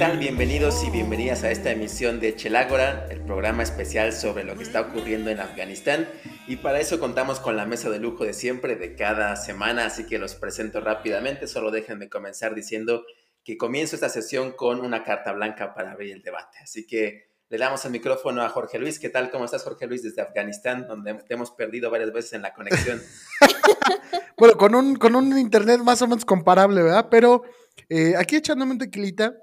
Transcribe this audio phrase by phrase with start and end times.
[0.00, 0.16] ¿Qué tal?
[0.16, 4.80] Bienvenidos y bienvenidas a esta emisión de Chelágora, el programa especial sobre lo que está
[4.80, 6.08] ocurriendo en Afganistán.
[6.46, 10.06] Y para eso contamos con la mesa de lujo de siempre, de cada semana, así
[10.06, 11.46] que los presento rápidamente.
[11.46, 13.04] Solo déjenme comenzar diciendo
[13.44, 16.56] que comienzo esta sesión con una carta blanca para abrir el debate.
[16.62, 18.98] Así que le damos el micrófono a Jorge Luis.
[18.98, 19.30] ¿Qué tal?
[19.30, 23.02] ¿Cómo estás, Jorge Luis, desde Afganistán, donde te hemos perdido varias veces en la conexión?
[24.38, 27.08] bueno, con un, con un internet más o menos comparable, ¿verdad?
[27.10, 27.42] Pero
[27.90, 29.34] eh, aquí echándome un tequilita,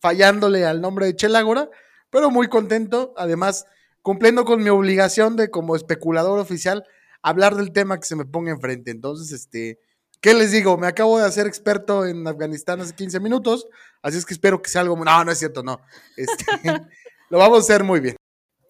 [0.00, 1.68] fallándole al nombre de Chelágora,
[2.10, 3.66] pero muy contento, además
[4.02, 6.84] cumpliendo con mi obligación de como especulador oficial
[7.22, 8.90] hablar del tema que se me ponga enfrente.
[8.90, 9.78] Entonces, este,
[10.20, 10.78] ¿qué les digo?
[10.78, 13.66] Me acabo de hacer experto en Afganistán hace 15 minutos,
[14.02, 14.96] así es que espero que sea algo...
[15.04, 15.80] No, no es cierto, no.
[16.16, 16.44] Este,
[17.30, 18.16] lo vamos a hacer muy bien.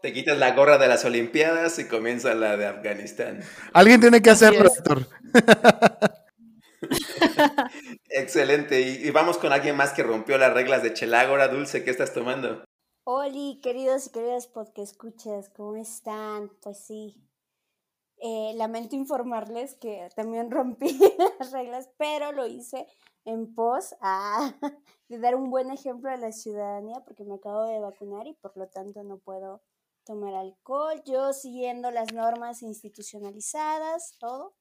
[0.03, 3.41] Te quitas la gorra de las Olimpiadas y comienza la de Afganistán.
[3.73, 5.09] Alguien tiene que hacerlo, doctor.
[8.11, 8.81] Excelente.
[8.81, 11.48] Y, vamos con alguien más que rompió las reglas de Chelágora.
[11.48, 12.65] Dulce, ¿qué estás tomando?
[13.05, 16.51] Hola, queridos y queridas podcast escuchas, ¿cómo están?
[16.61, 17.25] Pues sí.
[18.21, 20.99] Eh, lamento informarles que también rompí
[21.39, 22.87] las reglas, pero lo hice
[23.25, 24.55] en pos a,
[25.09, 28.56] de dar un buen ejemplo a la ciudadanía porque me acabo de vacunar y por
[28.56, 29.62] lo tanto no puedo
[30.05, 31.01] tomar alcohol.
[31.05, 34.55] Yo siguiendo las normas institucionalizadas, todo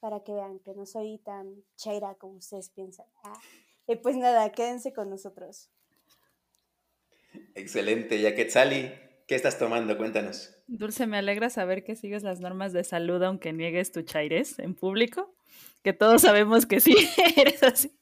[0.00, 3.06] para que vean que no soy tan chaira como ustedes piensan.
[3.24, 3.40] Ah,
[3.86, 5.70] y pues nada, quédense con nosotros.
[7.54, 8.92] Excelente, ya que Sally,
[9.26, 9.96] ¿qué estás tomando?
[9.96, 10.54] Cuéntanos.
[10.66, 14.74] Dulce, me alegra saber que sigues las normas de salud aunque niegues tu chaires en
[14.74, 15.34] público,
[15.82, 16.94] que todos sabemos que sí,
[17.36, 17.98] eres así.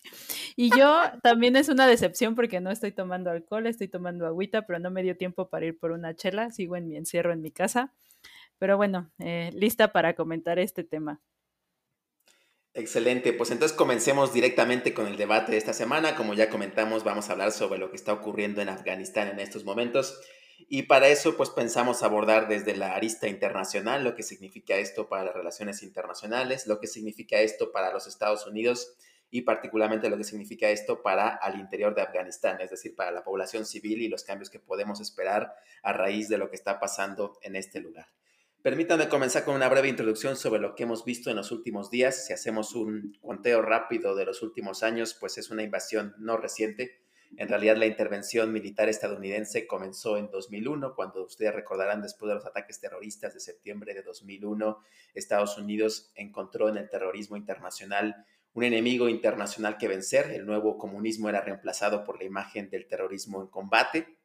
[0.57, 4.79] Y yo también es una decepción porque no estoy tomando alcohol, estoy tomando agüita, pero
[4.79, 7.51] no me dio tiempo para ir por una chela, sigo en mi encierro en mi
[7.51, 7.93] casa.
[8.59, 11.21] Pero bueno, eh, lista para comentar este tema.
[12.79, 16.15] Excelente, pues entonces comencemos directamente con el debate de esta semana.
[16.15, 19.65] Como ya comentamos, vamos a hablar sobre lo que está ocurriendo en Afganistán en estos
[19.65, 20.21] momentos.
[20.69, 25.25] Y para eso, pues pensamos abordar desde la arista internacional lo que significa esto para
[25.25, 28.95] las relaciones internacionales, lo que significa esto para los Estados Unidos
[29.31, 33.25] y particularmente lo que significa esto para al interior de Afganistán, es decir, para la
[33.25, 37.39] población civil y los cambios que podemos esperar a raíz de lo que está pasando
[37.41, 38.09] en este lugar.
[38.67, 42.27] Permítanme comenzar con una breve introducción sobre lo que hemos visto en los últimos días.
[42.27, 47.01] Si hacemos un conteo rápido de los últimos años, pues es una invasión no reciente.
[47.37, 52.45] En realidad la intervención militar estadounidense comenzó en 2001, cuando ustedes recordarán después de los
[52.45, 54.81] ataques terroristas de septiembre de 2001,
[55.15, 60.33] Estados Unidos encontró en el terrorismo internacional un enemigo internacional que vencer.
[60.33, 64.16] El nuevo comunismo era reemplazado por la imagen del terrorismo en combate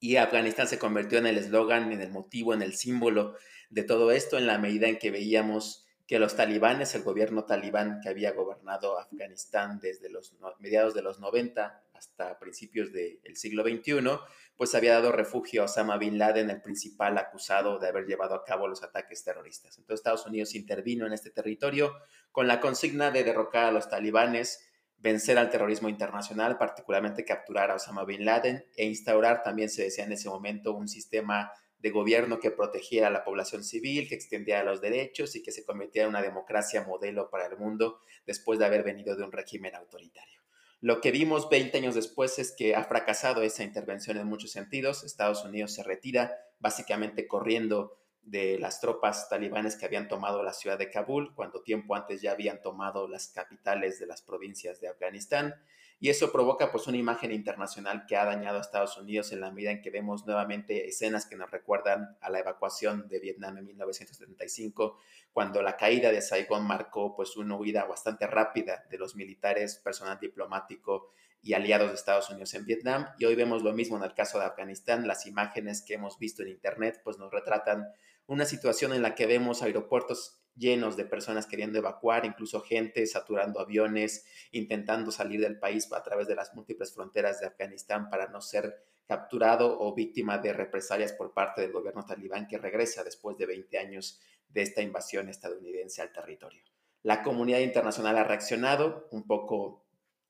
[0.00, 3.36] y Afganistán se convirtió en el eslogan, en el motivo, en el símbolo
[3.68, 8.00] de todo esto en la medida en que veíamos que los talibanes, el gobierno talibán
[8.02, 14.18] que había gobernado Afganistán desde los mediados de los 90 hasta principios del siglo XXI,
[14.56, 18.42] pues había dado refugio a Osama Bin Laden, el principal acusado de haber llevado a
[18.42, 19.78] cabo los ataques terroristas.
[19.78, 21.94] Entonces Estados Unidos intervino en este territorio
[22.32, 24.69] con la consigna de derrocar a los talibanes,
[25.00, 30.04] vencer al terrorismo internacional, particularmente capturar a Osama Bin Laden e instaurar, también se decía
[30.04, 34.62] en ese momento, un sistema de gobierno que protegiera a la población civil, que extendiera
[34.62, 38.66] los derechos y que se convirtiera en una democracia modelo para el mundo después de
[38.66, 40.40] haber venido de un régimen autoritario.
[40.82, 45.04] Lo que vimos 20 años después es que ha fracasado esa intervención en muchos sentidos.
[45.04, 50.78] Estados Unidos se retira básicamente corriendo de las tropas talibanes que habían tomado la ciudad
[50.78, 55.54] de Kabul, cuando tiempo antes ya habían tomado las capitales de las provincias de Afganistán
[56.02, 59.50] y eso provoca pues una imagen internacional que ha dañado a Estados Unidos en la
[59.50, 63.66] medida en que vemos nuevamente escenas que nos recuerdan a la evacuación de Vietnam en
[63.66, 64.98] 1975,
[65.30, 70.18] cuando la caída de Saigón marcó pues una huida bastante rápida de los militares, personal
[70.18, 71.10] diplomático
[71.42, 73.08] y aliados de Estados Unidos en Vietnam.
[73.18, 75.06] Y hoy vemos lo mismo en el caso de Afganistán.
[75.06, 77.86] Las imágenes que hemos visto en Internet pues nos retratan
[78.30, 83.58] una situación en la que vemos aeropuertos llenos de personas queriendo evacuar, incluso gente saturando
[83.58, 88.40] aviones, intentando salir del país a través de las múltiples fronteras de Afganistán para no
[88.40, 93.46] ser capturado o víctima de represalias por parte del gobierno talibán que regresa después de
[93.46, 96.62] 20 años de esta invasión estadounidense al territorio.
[97.02, 99.84] La comunidad internacional ha reaccionado un poco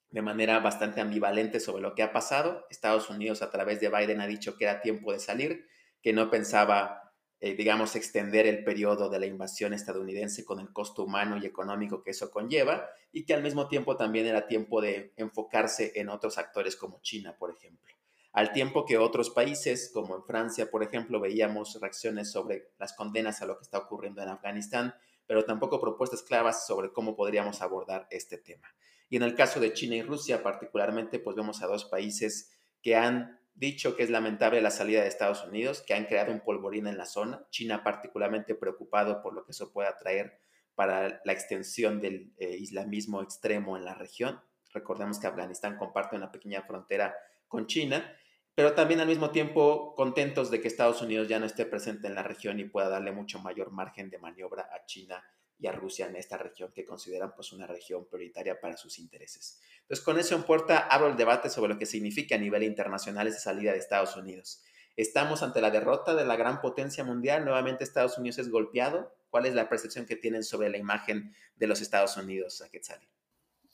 [0.08, 2.66] de manera bastante ambivalente sobre lo que ha pasado.
[2.70, 5.66] Estados Unidos a través de Biden ha dicho que era tiempo de salir,
[6.00, 7.09] que no pensaba
[7.40, 12.02] eh, digamos, extender el periodo de la invasión estadounidense con el costo humano y económico
[12.02, 16.36] que eso conlleva, y que al mismo tiempo también era tiempo de enfocarse en otros
[16.36, 17.94] actores como China, por ejemplo.
[18.32, 23.42] Al tiempo que otros países, como en Francia, por ejemplo, veíamos reacciones sobre las condenas
[23.42, 24.94] a lo que está ocurriendo en Afganistán,
[25.26, 28.68] pero tampoco propuestas claras sobre cómo podríamos abordar este tema.
[29.08, 32.52] Y en el caso de China y Rusia particularmente, pues vemos a dos países
[32.82, 36.40] que han dicho que es lamentable la salida de Estados Unidos, que han creado un
[36.40, 37.46] polvorín en la zona.
[37.50, 40.40] China particularmente preocupado por lo que eso pueda traer
[40.74, 44.40] para la extensión del eh, islamismo extremo en la región.
[44.72, 47.14] Recordemos que Afganistán comparte una pequeña frontera
[47.48, 48.16] con China,
[48.54, 52.14] pero también al mismo tiempo contentos de que Estados Unidos ya no esté presente en
[52.14, 55.22] la región y pueda darle mucho mayor margen de maniobra a China
[55.60, 59.60] y a Rusia en esta región que consideran pues una región prioritaria para sus intereses.
[59.82, 63.26] Entonces con eso en puerta abro el debate sobre lo que significa a nivel internacional
[63.26, 64.62] esa salida de Estados Unidos.
[64.96, 67.44] ¿Estamos ante la derrota de la gran potencia mundial?
[67.44, 69.14] ¿Nuevamente Estados Unidos es golpeado?
[69.30, 73.06] ¿Cuál es la percepción que tienen sobre la imagen de los Estados Unidos, Quetzali?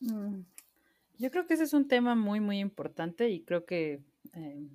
[0.00, 0.40] Mm,
[1.18, 4.02] yo creo que ese es un tema muy, muy importante y creo que,
[4.34, 4.68] eh,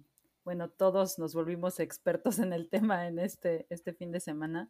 [0.44, 4.70] bueno, todos nos volvimos expertos en el tema en este, este fin de semana.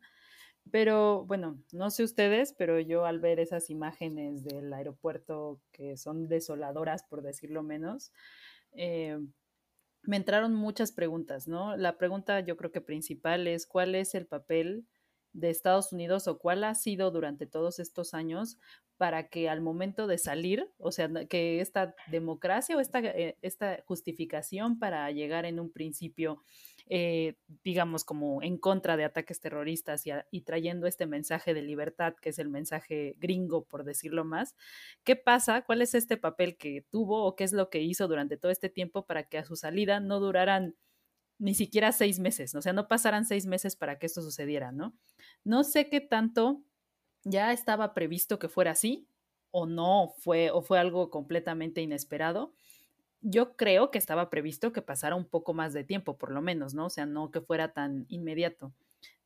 [0.70, 6.28] Pero bueno, no sé ustedes, pero yo al ver esas imágenes del aeropuerto que son
[6.28, 8.12] desoladoras, por decirlo menos,
[8.74, 9.18] eh,
[10.04, 11.76] me entraron muchas preguntas, ¿no?
[11.78, 14.86] La pregunta yo creo que principal es cuál es el papel
[15.34, 18.58] de Estados Unidos o cuál ha sido durante todos estos años
[18.98, 23.82] para que al momento de salir, o sea, que esta democracia o esta, eh, esta
[23.88, 26.44] justificación para llegar en un principio,
[26.88, 32.30] eh, digamos, como en contra de ataques terroristas y, trayendo este mensaje de libertad, que
[32.30, 34.56] es el mensaje gringo, por decirlo más,
[35.04, 35.64] ¿qué pasa?
[35.64, 38.70] ¿Cuál es este papel que tuvo o qué es lo que hizo durante todo este
[38.70, 40.76] tiempo para que a su salida no duraran
[41.42, 44.94] ni siquiera seis meses, o sea, no pasaran seis meses para que esto sucediera, ¿no?
[45.44, 46.62] No sé qué tanto
[47.24, 49.08] ya estaba previsto que fuera así
[49.50, 52.54] o no fue o fue algo completamente inesperado.
[53.22, 56.74] Yo creo que estaba previsto que pasara un poco más de tiempo, por lo menos,
[56.74, 56.88] ¿no?
[56.88, 58.74] O sea, no que fuera tan inmediato.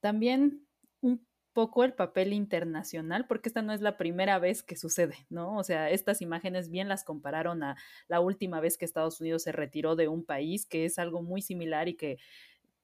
[0.01, 0.65] También
[1.01, 5.57] un poco el papel internacional, porque esta no es la primera vez que sucede, ¿no?
[5.57, 7.77] O sea, estas imágenes bien las compararon a
[8.09, 11.41] la última vez que Estados Unidos se retiró de un país, que es algo muy
[11.41, 12.17] similar y que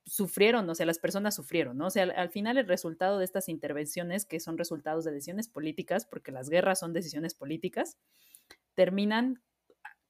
[0.06, 1.88] sufrieron, o sea, las personas sufrieron, ¿no?
[1.88, 6.06] O sea, al, final el resultado de estas intervenciones, que son resultados de decisiones políticas,
[6.06, 7.98] porque las guerras son decisiones políticas,
[8.74, 9.42] terminan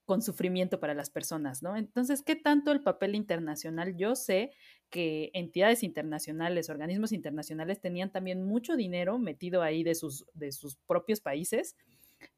[0.04, 1.76] con sufrimiento para las personas, ¿no?
[1.76, 3.96] Entonces, ¿qué tanto el papel internacional?
[3.96, 4.52] Yo sé
[4.90, 10.76] que entidades internacionales, organismos internacionales tenían también mucho dinero metido ahí de sus, de sus
[10.86, 11.76] propios países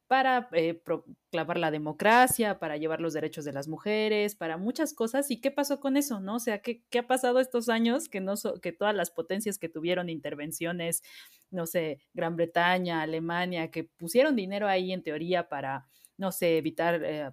[0.06, 5.30] para eh, proclamar la democracia, para llevar los derechos de las mujeres, para muchas cosas.
[5.30, 6.20] ¿Y qué pasó con eso?
[6.20, 6.36] ¿No?
[6.36, 9.68] O sea, ¿qué, qué ha pasado estos años que, no que todas las potencias que
[9.68, 11.02] tuvieron intervenciones,
[11.50, 15.86] no sé, Gran Bretaña, Alemania, que pusieron dinero ahí en teoría para,
[16.18, 17.30] no sé, evitar eh,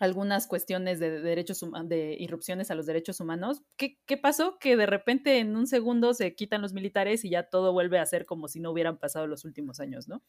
[0.00, 3.62] algunas cuestiones de derechos de irrupciones a los derechos humanos.
[3.76, 4.58] ¿Qué, ¿Qué, pasó?
[4.58, 8.06] Que de repente en un segundo se quitan los militares y ya todo vuelve a
[8.06, 10.22] ser como si no hubieran pasado los últimos años, ¿no?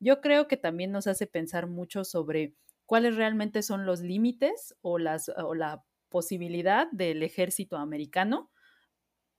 [0.00, 2.54] Yo creo que también nos hace pensar mucho sobre
[2.86, 8.50] cuáles realmente son los límites o, las, o la posibilidad del ejército americano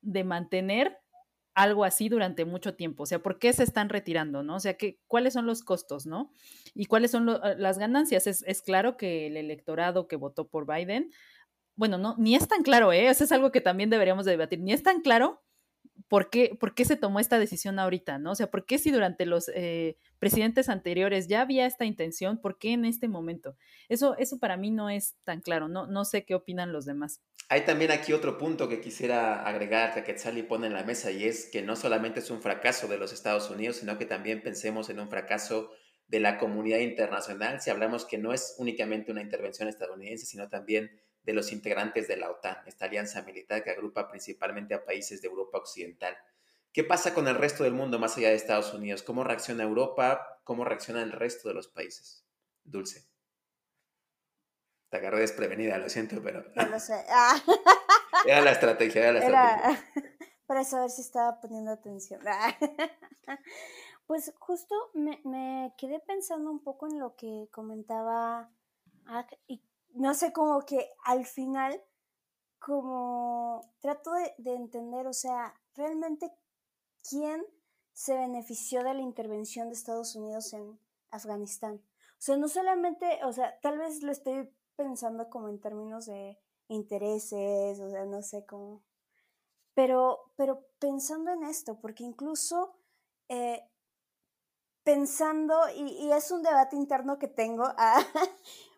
[0.01, 0.97] de mantener
[1.55, 3.03] algo así durante mucho tiempo?
[3.03, 4.55] O sea, ¿por qué se están retirando, no?
[4.55, 6.31] O sea, ¿qué, ¿cuáles son los costos, no?
[6.73, 8.27] ¿Y cuáles son eh, las ganancias?
[8.27, 11.11] Es, es, claro que el electorado que votó por Biden,
[11.75, 13.07] bueno, no, ni es tan claro, ¿eh?
[13.07, 15.42] Eso es algo que también deberíamos de debatir, ni es tan claro
[16.13, 18.19] ¿por qué, ¿por qué se tomó esta decisión ahorita?
[18.19, 18.33] ¿no?
[18.33, 22.59] O sea, ¿por qué si durante los eh, presidentes anteriores ya había esta intención, por
[22.59, 23.57] qué en este momento?
[23.89, 27.19] Eso, eso para mí no es tan claro, no, no sé qué opinan los demás.
[27.49, 31.23] Hay también aquí otro punto que quisiera agregar que Quetzali pone en la mesa y
[31.23, 34.91] es que no solamente es un fracaso de los Estados Unidos, sino que también pensemos
[34.91, 35.71] en un fracaso
[36.09, 40.91] de la comunidad internacional si hablamos que no es únicamente una intervención estadounidense, sino también
[41.23, 45.29] de los integrantes de la OTAN, esta alianza militar que agrupa principalmente a países de
[45.29, 46.17] Europa Occidental.
[46.73, 49.03] ¿Qué pasa con el resto del mundo más allá de Estados Unidos?
[49.03, 50.41] ¿Cómo reacciona Europa?
[50.43, 52.25] ¿Cómo reacciona el resto de los países?
[52.63, 53.07] Dulce.
[54.89, 56.43] Te agarré desprevenida, lo siento, pero...
[56.55, 57.05] No lo sé.
[57.09, 57.41] Ah.
[58.25, 60.17] Era la estrategia, era la estrategia.
[60.45, 62.21] Para saber si estaba poniendo atención.
[64.05, 68.51] Pues justo me, me, quedé pensando un poco en lo que comentaba
[69.47, 69.61] y
[69.93, 71.81] no sé, como que al final,
[72.59, 76.31] como trato de, entender, o sea, realmente
[77.07, 77.45] quién
[77.93, 80.79] se benefició de la intervención de Estados Unidos en
[81.11, 81.75] Afganistán.
[81.75, 86.39] O sea, no solamente, o sea, tal vez lo estoy pensando como en términos de
[86.67, 88.81] intereses, o sea, no sé cómo.
[89.75, 92.75] Pero, pero pensando en esto, porque incluso
[93.29, 93.67] eh,
[94.83, 98.05] pensando, y, es un debate interno que tengo, ah,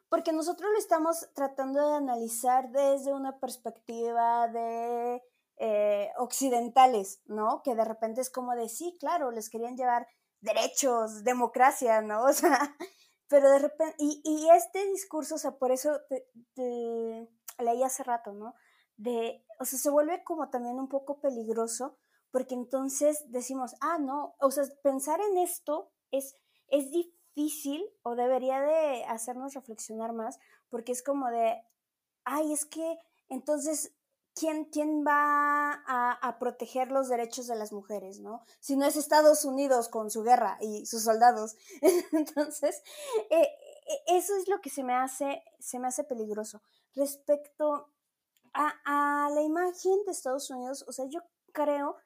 [0.10, 5.22] porque nosotros lo estamos tratando de analizar desde una perspectiva de
[5.58, 7.62] eh, occidentales, ¿no?
[7.64, 10.08] Que de repente es como de, sí, claro, les querían llevar
[10.42, 12.24] derechos, democracia, ¿no?
[12.30, 12.76] O sea,
[13.28, 15.98] pero de repente, y, este discurso, o sea, por eso
[16.54, 18.54] te, leí hace rato, ¿no?
[18.98, 21.98] De, o sea, se vuelve como también un poco peligroso,
[22.32, 27.15] porque entonces decimos, ah, no, o sea, pensar en esto es, es difícil
[28.04, 30.40] o debería de hacernos reflexionar más,
[30.70, 31.62] porque es como de,
[32.24, 32.98] ay, es que
[33.30, 33.94] entonces
[34.36, 38.44] ¿quién, quién va a, proteger los derechos de las mujeres, no?
[38.60, 41.56] Si no es Estados Unidos con su guerra y sus soldados.
[42.12, 42.84] Entonces,
[43.30, 46.62] eh, eh, eso es lo que se me hace, se me hace peligroso.
[46.94, 47.90] Respecto
[48.54, 51.98] a, la imagen de Estados Unidos, o sea, yo creo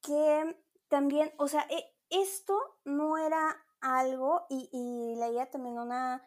[0.00, 0.56] que
[0.88, 6.26] también, o sea, e, esto no era algo, y, leía también una,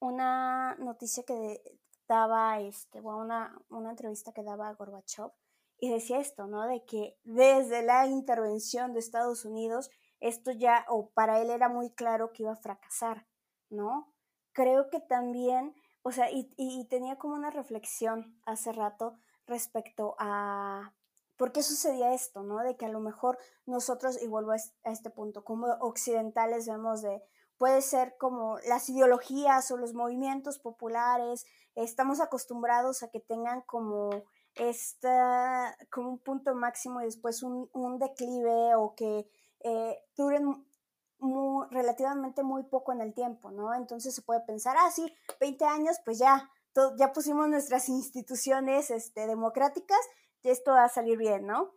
[0.00, 1.62] una noticia que
[2.08, 5.30] daba este, una, una entrevista que daba a Gorbachev
[5.78, 6.66] y decía esto, ¿no?
[6.66, 11.90] De que desde la intervención de Estados Unidos, esto ya, o para él era muy
[11.90, 13.26] claro que iba a fracasar,
[13.68, 14.12] ¿no?
[14.52, 20.94] Creo que también, o sea, y tenía como una reflexión hace rato respecto a
[21.36, 22.58] por qué sucedía esto, ¿no?
[22.62, 27.22] De que a lo mejor nosotros, y vuelvo a este punto, como occidentales vemos de,
[27.58, 34.10] puede ser como las ideologías o los movimientos populares, estamos acostumbrados a que tengan como
[34.54, 39.28] esta, como un punto máximo y después un, declive o que
[39.60, 40.66] eh, duren
[41.70, 43.74] relativamente muy poco en el tiempo, ¿no?
[43.74, 46.50] Entonces se puede pensar, ah, sí, 20 años, pues ya,
[46.98, 50.00] ya pusimos nuestras instituciones este, democráticas
[50.42, 51.74] esto va a salir bien, ¿no?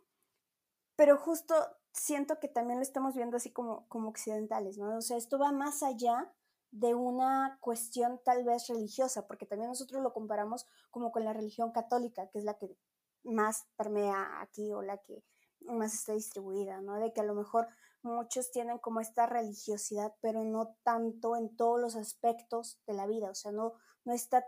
[0.96, 1.56] Pero justo
[1.94, 4.98] siento que también lo estamos viendo así como, como occidentales, ¿no?
[4.98, 6.34] O sea, esto va más allá
[6.72, 11.72] de una cuestión tal vez religiosa, porque también nosotros lo comparamos como con la religión
[11.72, 12.76] católica, que es la que
[13.24, 15.24] más permea aquí o la que
[15.62, 17.00] más está distribuida, ¿no?
[17.00, 17.68] De que a lo mejor
[18.02, 23.30] muchos tienen como esta religiosidad, pero no tanto en todos los aspectos de la vida,
[23.30, 23.74] o sea, no,
[24.06, 24.46] no está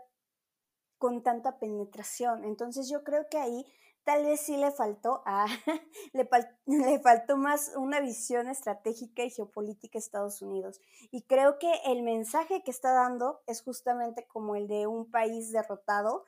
[0.98, 2.44] con tanta penetración.
[2.44, 3.66] Entonces yo creo que ahí
[4.04, 5.46] tal vez sí le faltó a,
[6.12, 6.28] le,
[6.66, 10.80] le, faltó más una visión estratégica y geopolítica a Estados Unidos.
[11.10, 15.52] Y creo que el mensaje que está dando es justamente como el de un país
[15.52, 16.24] derrotado,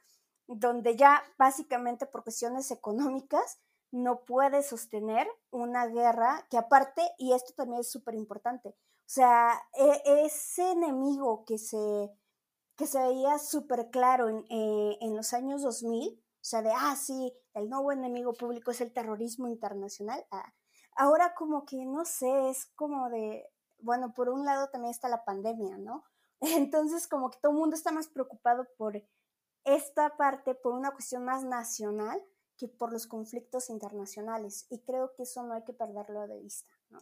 [0.47, 3.59] donde ya básicamente por cuestiones económicas
[3.91, 9.63] no puede sostener una guerra que aparte, y esto también es súper importante, o sea,
[9.75, 12.11] e, ese enemigo que se,
[12.77, 16.95] que se veía súper claro en, eh, en los años 2000, o sea, de, ah,
[16.95, 20.27] sí, el nuevo enemigo público es el terrorismo internacional.
[20.31, 20.53] Ah,
[20.95, 23.49] ahora como que, no sé, es como de,
[23.79, 26.05] bueno, por un lado también está la pandemia, ¿no?
[26.43, 29.03] Entonces como que todo el mundo está más preocupado por
[29.65, 32.23] esta parte, por una cuestión más nacional
[32.59, 34.67] que por los conflictos internacionales.
[34.69, 37.01] Y creo que eso no hay que perderlo de vista, ¿no?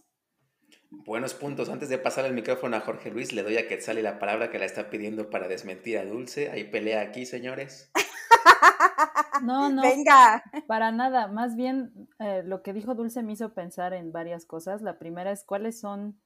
[0.88, 1.68] Buenos puntos.
[1.68, 4.60] Antes de pasar el micrófono a Jorge Luis, le doy a Quetzal la palabra que
[4.60, 6.48] la está pidiendo para desmentir a Dulce.
[6.52, 7.90] Hay pelea aquí, señores.
[9.42, 9.82] No, no.
[9.82, 10.42] Venga.
[10.66, 11.28] Para nada.
[11.28, 14.82] Más bien, eh, lo que dijo Dulce me hizo pensar en varias cosas.
[14.82, 16.20] La primera es cuáles son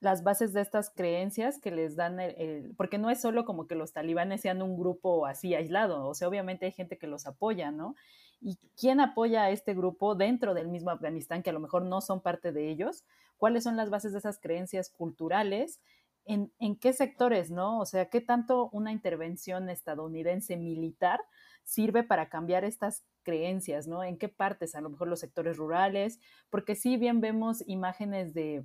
[0.00, 3.74] las bases de estas creencias que les dan el, porque no es solo como que
[3.74, 7.70] los talibanes sean un grupo así aislado, o sea, obviamente hay gente que los apoya,
[7.70, 7.94] ¿no?
[8.40, 12.00] ¿Y quién apoya a este grupo dentro del mismo Afganistán, que a lo mejor no
[12.00, 13.04] son parte de ellos?
[13.36, 15.80] ¿Cuáles son las bases de esas creencias culturales?
[16.24, 17.78] ¿En, en qué sectores, no?
[17.78, 21.20] O sea, ¿qué tanto una intervención estadounidense militar
[21.64, 24.02] sirve para cambiar estas creencias, ¿no?
[24.02, 24.74] ¿En qué partes?
[24.74, 28.64] A lo mejor los sectores rurales, porque sí bien vemos imágenes de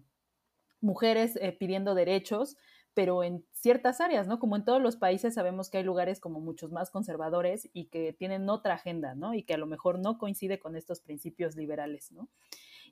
[0.81, 2.57] mujeres eh, pidiendo derechos,
[2.93, 4.39] pero en ciertas áreas, ¿no?
[4.39, 8.13] Como en todos los países sabemos que hay lugares como muchos más conservadores y que
[8.13, 9.33] tienen otra agenda, ¿no?
[9.33, 12.29] Y que a lo mejor no coincide con estos principios liberales, ¿no?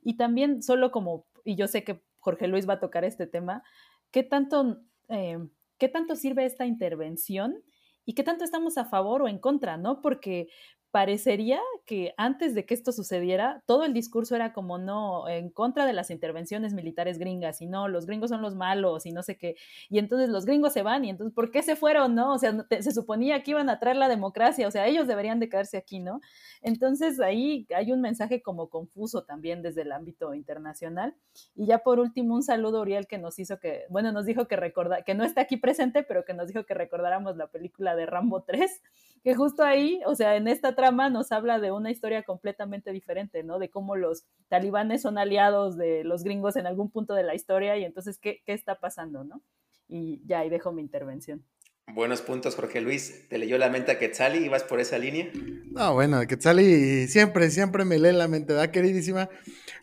[0.01, 3.63] Y también solo como, y yo sé que Jorge Luis va a tocar este tema,
[4.11, 5.39] ¿qué tanto, eh,
[5.77, 7.63] ¿qué tanto sirve esta intervención
[8.05, 10.01] y qué tanto estamos a favor o en contra, ¿no?
[10.01, 10.47] Porque
[10.93, 15.87] parecería que antes de que esto sucediera, todo el discurso era como no, en contra
[15.87, 19.35] de las intervenciones militares gringas, y no, los gringos son los malos y no sé
[19.35, 19.55] qué.
[19.89, 22.35] Y entonces los gringos se van, y entonces, ¿por qué se fueron, no?
[22.35, 25.49] O sea, se suponía que iban a traer la democracia, o sea, ellos deberían de
[25.49, 26.21] quedarse aquí, ¿no?
[26.61, 31.15] Entonces ahí hay un mensaje como confuso también desde el ámbito internacional.
[31.55, 34.47] Y ya por último, un saludo a Uriel que nos hizo que, bueno, nos dijo
[34.47, 37.95] que recorda, que no está aquí presente, pero que nos dijo que recordáramos la película
[37.95, 38.79] de Rambo 3
[39.23, 43.41] que justo ahí, o sea, en esta trama nos habla de una historia completamente diferente,
[43.41, 43.57] ¿no?
[43.57, 47.77] De cómo los talibanes son aliados de los gringos en algún punto de la historia
[47.77, 49.41] y entonces, ¿qué, qué está pasando, no?
[49.87, 51.45] Y ya ahí dejo mi intervención.
[51.93, 53.29] Buenos puntos, Jorge Luis.
[53.29, 55.31] ¿Te leyó la mente a Quetzali y vas por esa línea?
[55.71, 59.29] No, bueno, Quetzali siempre, siempre me lee la mente, ¿verdad, queridísima?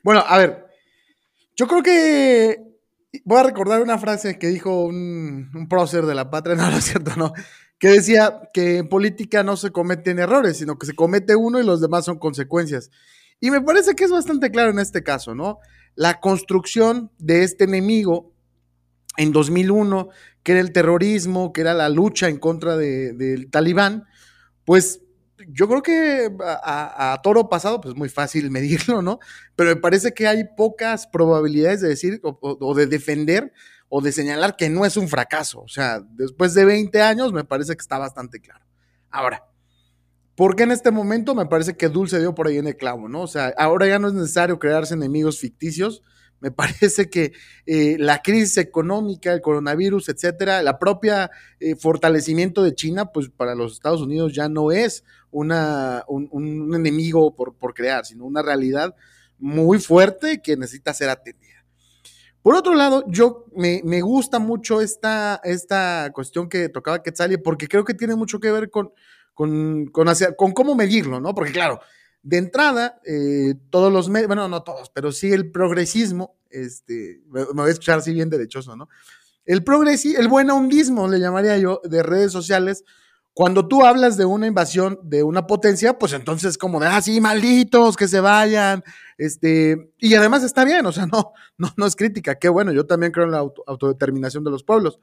[0.02, 0.66] Bueno, a ver,
[1.56, 2.58] Yo creo que
[3.24, 6.76] voy a recordar una frase que dijo un, un prócer de la patria, no, no
[6.76, 7.32] es cierto, no,
[7.80, 11.64] que decía que en política no se cometen errores, sino que se comete uno y
[11.64, 12.90] los demás son consecuencias.
[13.40, 15.58] Y me parece que es bastante claro en este caso, ¿no?
[15.94, 18.34] La construcción de este enemigo
[19.16, 20.10] en 2001,
[20.42, 24.04] que era el terrorismo, que era la lucha en contra de, del talibán,
[24.66, 25.00] pues
[25.48, 29.20] yo creo que a, toro pasado, pues muy fácil medirlo, ¿no?
[29.56, 33.54] Pero me parece que hay pocas probabilidades de decir o, de defender
[33.90, 35.60] o de señalar que no es un fracaso.
[35.60, 38.64] O sea, después de 20 años me parece que está bastante claro.
[39.10, 39.44] Ahora,
[40.36, 43.08] ¿por qué en este momento me parece que Dulce dio por ahí en el clavo,
[43.08, 43.22] ¿no?
[43.22, 46.04] O sea, ahora ya no es necesario crearse enemigos ficticios.
[46.38, 47.32] Me parece que
[47.66, 53.56] eh, la crisis económica, el coronavirus, etcétera, la propia eh, fortalecimiento de China, pues para
[53.56, 55.50] los Estados Unidos ya no es un,
[56.74, 58.94] enemigo por, por, crear, sino una realidad
[59.40, 61.49] muy fuerte que necesita ser atendida.
[62.42, 67.68] Por otro lado, yo me, me gusta mucho esta, esta cuestión que tocaba Quetzalí, porque
[67.68, 68.92] creo que tiene mucho que ver con,
[69.34, 71.34] con, con, con cómo medirlo, ¿no?
[71.34, 71.80] Porque claro,
[72.22, 77.44] de entrada, eh, todos los medios, bueno, no todos, pero sí el progresismo, este, me,
[77.44, 78.88] voy a escuchar así bien derechoso, ¿no?
[79.44, 80.48] El progresismo, el buen
[81.10, 82.84] le llamaría yo, de redes sociales,
[83.34, 87.20] cuando tú hablas de una invasión de una potencia, pues entonces como de, ah, sí,
[87.20, 88.82] malditos, que se vayan,
[89.18, 92.86] este, y además está bien, o sea, no, no, no es crítica, qué bueno, yo
[92.86, 94.98] también creo en la autodeterminación de los pueblos.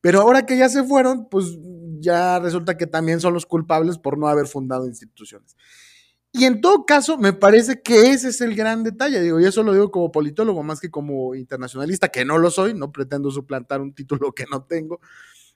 [0.00, 1.56] Pero ahora que ya se fueron, pues
[1.98, 5.56] ya resulta que también son los culpables por no haber fundado instituciones.
[6.30, 9.62] Y en todo caso, me parece que ese es el gran detalle, digo, y eso
[9.62, 13.80] lo digo como politólogo más que como internacionalista, que no lo soy, no pretendo suplantar
[13.80, 15.00] un título que no tengo,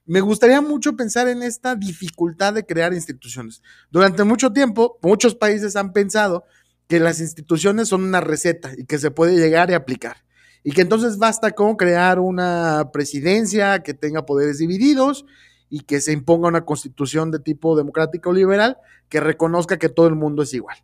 [0.08, 3.62] me gustaría mucho pensar en esta dificultad de crear instituciones.
[3.90, 6.44] Durante mucho tiempo, muchos países han pensado
[6.86, 10.16] que las instituciones son una receta y que se puede llegar y aplicar.
[10.64, 15.26] Y que entonces basta con crear una presidencia que tenga poderes divididos
[15.68, 18.78] y que se imponga una constitución de tipo democrático liberal
[19.10, 20.78] que reconozca que todo el mundo es igual.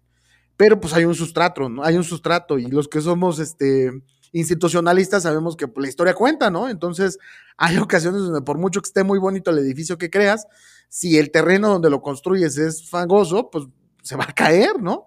[0.58, 1.82] Pero pues hay un sustrato, ¿no?
[1.82, 3.90] Hay un sustrato y los que somos este
[4.34, 6.68] institucionalistas sabemos que la historia cuenta, ¿no?
[6.68, 7.18] Entonces,
[7.56, 10.46] hay ocasiones donde por mucho que esté muy bonito el edificio que creas,
[10.88, 13.64] si el terreno donde lo construyes es fangoso, pues
[14.02, 15.04] se va a caer, ¿no?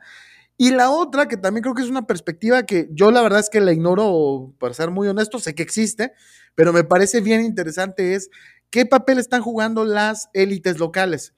[0.57, 3.49] Y la otra, que también creo que es una perspectiva que yo la verdad es
[3.49, 6.13] que la ignoro, para ser muy honesto, sé que existe,
[6.55, 8.31] pero me parece bien interesante es
[8.71, 11.35] qué papel están jugando las élites locales,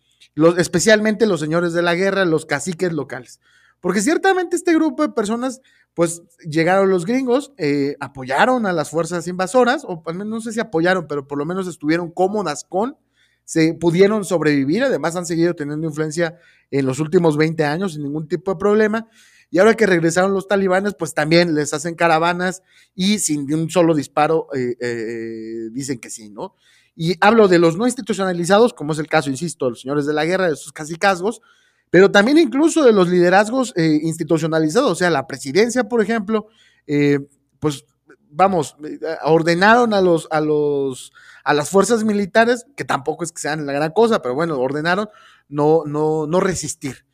[0.57, 3.41] especialmente los señores de la guerra, los caciques locales.
[3.81, 5.61] Porque ciertamente este grupo de personas
[5.93, 10.53] pues llegaron los gringos, eh, apoyaron a las fuerzas invasoras, o al menos no sé
[10.53, 12.97] si apoyaron, pero por lo menos estuvieron cómodas con,
[13.43, 16.37] se pudieron sobrevivir, además han seguido teniendo influencia
[16.69, 19.07] en los últimos 20 años sin ningún tipo de problema.
[19.51, 22.61] Y ahora que regresaron los talibanes, pues también les hacen caravanas
[22.93, 26.55] y sin un solo disparo eh, eh, dicen que sí, ¿no?
[26.95, 30.13] Y hablo de los no institucionalizados, como es el caso, insisto, de los señores de
[30.13, 31.41] la guerra, de esos casicazgos,
[31.89, 36.47] pero también incluso de los liderazgos eh, institucionalizados, o sea, la presidencia, por ejemplo,
[36.85, 37.19] eh,
[37.59, 37.85] pues
[38.29, 41.11] vamos, eh, ordenaron a los, a los,
[41.43, 45.09] a las fuerzas militares, que tampoco es que sean la gran cosa, pero bueno, ordenaron
[45.47, 47.05] no, no, no resistir.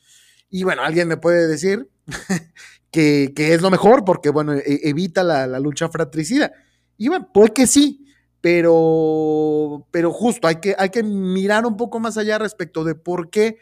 [0.49, 1.89] Y bueno, alguien me puede decir
[2.91, 6.51] que, es lo mejor, porque bueno, e, evita la, la, lucha fratricida.
[6.97, 8.05] Y bueno, pues que sí,
[8.41, 13.29] pero, pero justo hay que, hay que mirar un poco más allá respecto de por
[13.29, 13.57] qué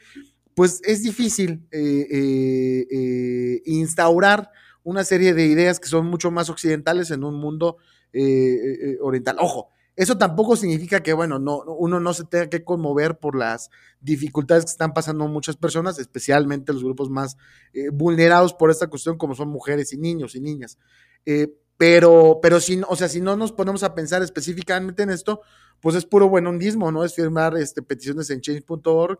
[0.55, 4.51] pues es difícil eh, eh, eh, instaurar
[4.83, 7.77] una serie de ideas que son mucho más occidentales en un mundo
[9.01, 9.37] oriental.
[9.39, 13.71] Ojo, eso tampoco significa que, bueno, no, uno no se tenga que conmover por las
[14.01, 17.37] dificultades que están pasando muchas personas, especialmente los grupos más
[17.93, 20.77] vulnerados por esta cuestión, como son mujeres y niños y niñas.
[21.77, 25.41] pero, pero si, o sea, si no nos ponemos a pensar específicamente en esto,
[25.79, 27.03] pues es puro buenondismo, ¿no?
[27.03, 29.19] Es firmar este, peticiones en change.org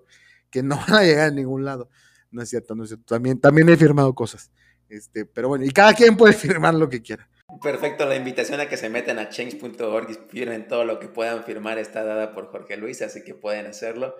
[0.54, 1.90] que no van a llegar a ningún lado.
[2.30, 3.06] No es cierto, no es cierto.
[3.16, 4.52] También, también he firmado cosas.
[4.88, 7.28] Este, pero bueno, y cada quien puede firmar lo que quiera.
[7.62, 11.44] Perfecto, la invitación a que se metan a change.org y firmen todo lo que puedan
[11.44, 14.16] firmar está dada por Jorge Luis, así que pueden hacerlo.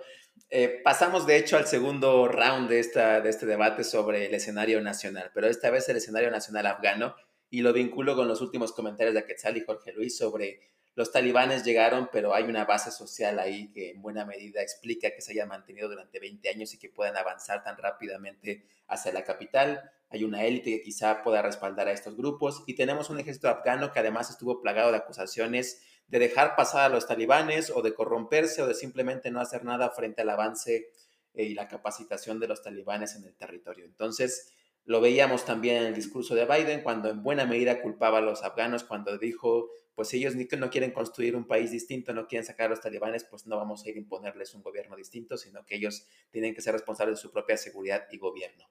[0.50, 4.80] Eh, pasamos de hecho al segundo round de, esta, de este debate sobre el escenario
[4.80, 7.14] nacional, pero esta vez el escenario nacional afgano
[7.48, 10.60] y lo vinculo con los últimos comentarios de Quetzal y Jorge Luis sobre
[10.96, 15.20] los talibanes llegaron, pero hay una base social ahí que en buena medida explica que
[15.20, 19.90] se haya mantenido durante 20 años y que puedan avanzar tan rápidamente hacia la capital.
[20.10, 23.92] Hay una élite que quizá pueda respaldar a estos grupos y tenemos un ejército afgano
[23.92, 28.62] que además estuvo plagado de acusaciones de dejar pasar a los talibanes o de corromperse
[28.62, 30.90] o de simplemente no hacer nada frente al avance
[31.34, 33.84] eh, y la capacitación de los talibanes en el territorio.
[33.84, 34.52] Entonces,
[34.86, 38.42] Lo veíamos también en el discurso de Biden, cuando en buena medida culpaba a los
[38.44, 42.44] afganos, cuando dijo, pues ellos ni que no quieren construir un país distinto, no quieren
[42.44, 45.64] sacar a los talibanes, pues no vamos a ir a imponerles un gobierno distinto, sino
[45.64, 48.68] que ellos tienen que ser responsables de su propia seguridad y gobierno.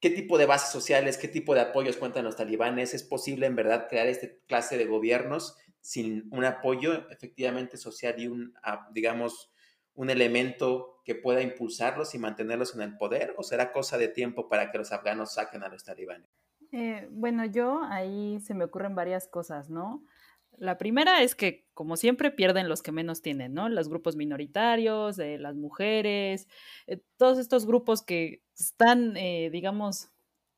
[0.00, 2.92] ¿Qué tipo de bases sociales, qué tipo de apoyos cuentan los talibanes?
[2.92, 8.26] ¿Es posible en verdad crear este clase de gobiernos sin un apoyo efectivamente social y
[8.26, 9.52] un, ah, digamos,
[9.94, 13.34] un elemento que pueda impulsarlos y mantenerlos en el poder?
[13.36, 16.28] ¿O será cosa de tiempo para que los afganos saquen a los talibanes?
[16.72, 20.04] Eh, bueno, yo ahí se me ocurren varias cosas, ¿no?
[20.58, 23.68] La primera es que, como siempre, pierden los que menos tienen, ¿no?
[23.68, 26.46] Los grupos minoritarios, eh, las mujeres,
[26.86, 30.10] eh, todos estos grupos que están, digamos,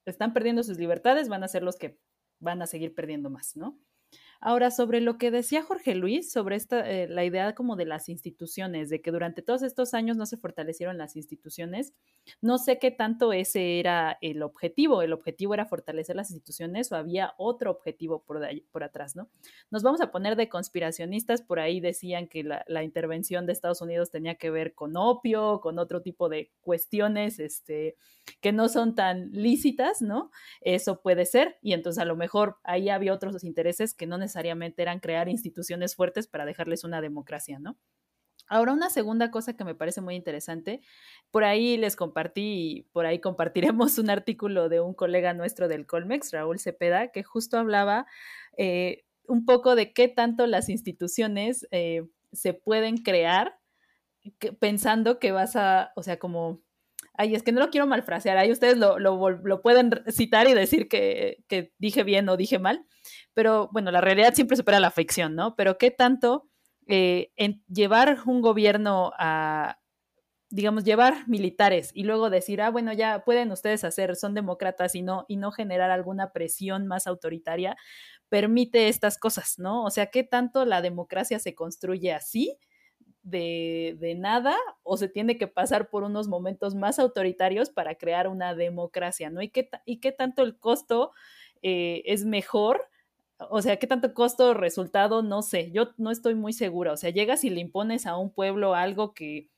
[0.04, 1.98] están perdiendo sus libertades, van a ser los que
[2.40, 3.78] van a seguir perdiendo más, ¿no?
[4.46, 8.10] Ahora, sobre lo que decía Jorge Luis, sobre esta, eh, la idea como de las
[8.10, 11.94] instituciones, de que durante todos estos años no se fortalecieron las instituciones,
[12.42, 15.00] no sé qué tanto ese era el objetivo.
[15.00, 19.30] El objetivo era fortalecer las instituciones o había otro objetivo por, por atrás, ¿no?
[19.70, 23.80] Nos vamos a poner de conspiracionistas, por ahí decían que la, la, intervención de Estados
[23.80, 27.96] Unidos tenía que ver con opio, con otro tipo de cuestiones este,
[28.42, 30.30] que no son tan lícitas, ¿no?
[30.60, 34.33] Eso puede ser, y entonces a lo mejor ahí había otros intereses que no necesariamente
[34.36, 37.76] eran crear instituciones fuertes para dejarles una democracia, ¿no?
[38.46, 40.82] Ahora, una segunda cosa que me parece muy interesante,
[41.30, 46.32] por ahí les compartí, por ahí compartiremos un artículo de un colega nuestro del Colmex,
[46.32, 48.06] Raúl Cepeda, que justo hablaba
[48.58, 53.58] eh, un poco de qué tanto las instituciones eh, se pueden crear
[54.58, 56.62] pensando que vas a, o sea, como
[57.14, 60.88] ay, es que no lo quiero malfrasear, ahí ustedes lo, lo, pueden citar y decir
[60.88, 61.44] que,
[61.78, 62.84] dije bien o dije mal,
[63.34, 65.54] pero bueno, la realidad siempre supera la ficción, ¿no?
[65.56, 66.48] Pero qué tanto
[66.86, 69.78] eh, en llevar un gobierno a,
[70.50, 75.02] digamos, llevar militares y luego decir, ah, bueno, ya pueden ustedes hacer, son demócratas y
[75.02, 77.76] no, y no generar alguna presión más autoritaria,
[78.28, 79.84] permite estas cosas, ¿no?
[79.84, 82.58] O sea, ¿qué tanto la democracia se construye así?
[83.24, 88.54] de, nada o se tiene que pasar por unos momentos más autoritarios para crear una
[88.54, 89.42] democracia, ¿no?
[89.42, 91.12] ¿Y qué, y qué tanto el costo
[91.62, 92.88] eh, es mejor?
[93.50, 95.22] O sea, ¿qué tanto costo resultado?
[95.22, 96.92] No sé, yo no estoy muy segura.
[96.92, 99.48] O sea, llegas y le impones a un pueblo algo que,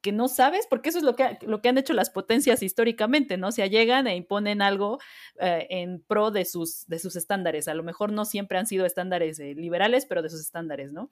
[0.00, 3.36] que no sabes, porque eso es lo que, lo que han hecho las potencias históricamente,
[3.36, 3.48] ¿no?
[3.48, 4.98] O sea, llegan e imponen algo
[5.40, 7.66] eh, en pro de sus, de sus estándares.
[7.68, 11.10] A lo mejor no siempre han sido estándares eh, liberales, pero de sus estándares, ¿no?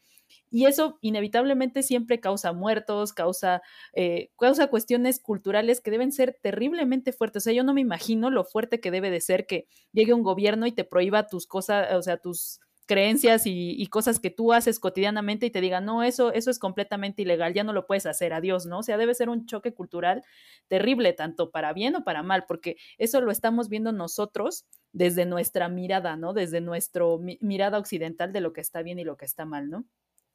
[0.50, 3.62] Y eso inevitablemente siempre causa muertos, causa,
[3.94, 7.42] eh, causa cuestiones culturales que deben ser terriblemente fuertes.
[7.42, 10.22] O sea, yo no me imagino lo fuerte que debe de ser que llegue un
[10.22, 14.80] gobierno y te prohíba tus cosas, o sea, tus creencias y, cosas que tú haces
[14.80, 18.32] cotidianamente y te digan, no, eso, eso es completamente ilegal, ya no lo puedes hacer,
[18.32, 18.80] adiós, ¿no?
[18.80, 20.22] O sea, debe ser un choque cultural
[20.68, 25.68] terrible, tanto para bien o para mal, porque eso lo estamos viendo nosotros desde nuestra
[25.68, 26.32] mirada, ¿no?
[26.32, 27.04] Desde nuestra
[27.40, 29.84] mirada occidental de lo que está bien y lo que está mal, ¿no?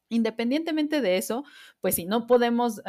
[0.10, 1.44] Independientemente de eso,
[1.82, 2.82] pues si no podemos...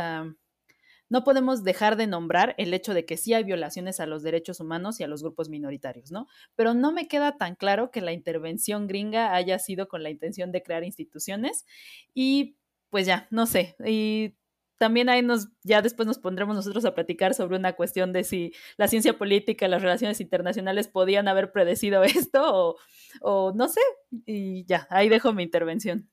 [1.10, 4.60] no podemos dejar de nombrar el hecho de que sí hay violaciones a los derechos
[4.60, 6.26] humanos y a los grupos minoritarios, ¿no?
[6.56, 10.52] Pero no me queda tan claro que la intervención gringa haya sido con la intención
[10.52, 11.66] de crear instituciones
[12.14, 12.56] y
[12.90, 13.76] pues ya, no sé.
[13.84, 14.36] Y
[14.78, 18.52] también ahí nos, ya después nos pondremos nosotros a platicar sobre una cuestión de si
[18.76, 22.76] la ciencia política, las relaciones internacionales podían haber predecido esto o,
[23.20, 23.80] o no sé.
[24.26, 26.09] Y ya, ahí dejo mi intervención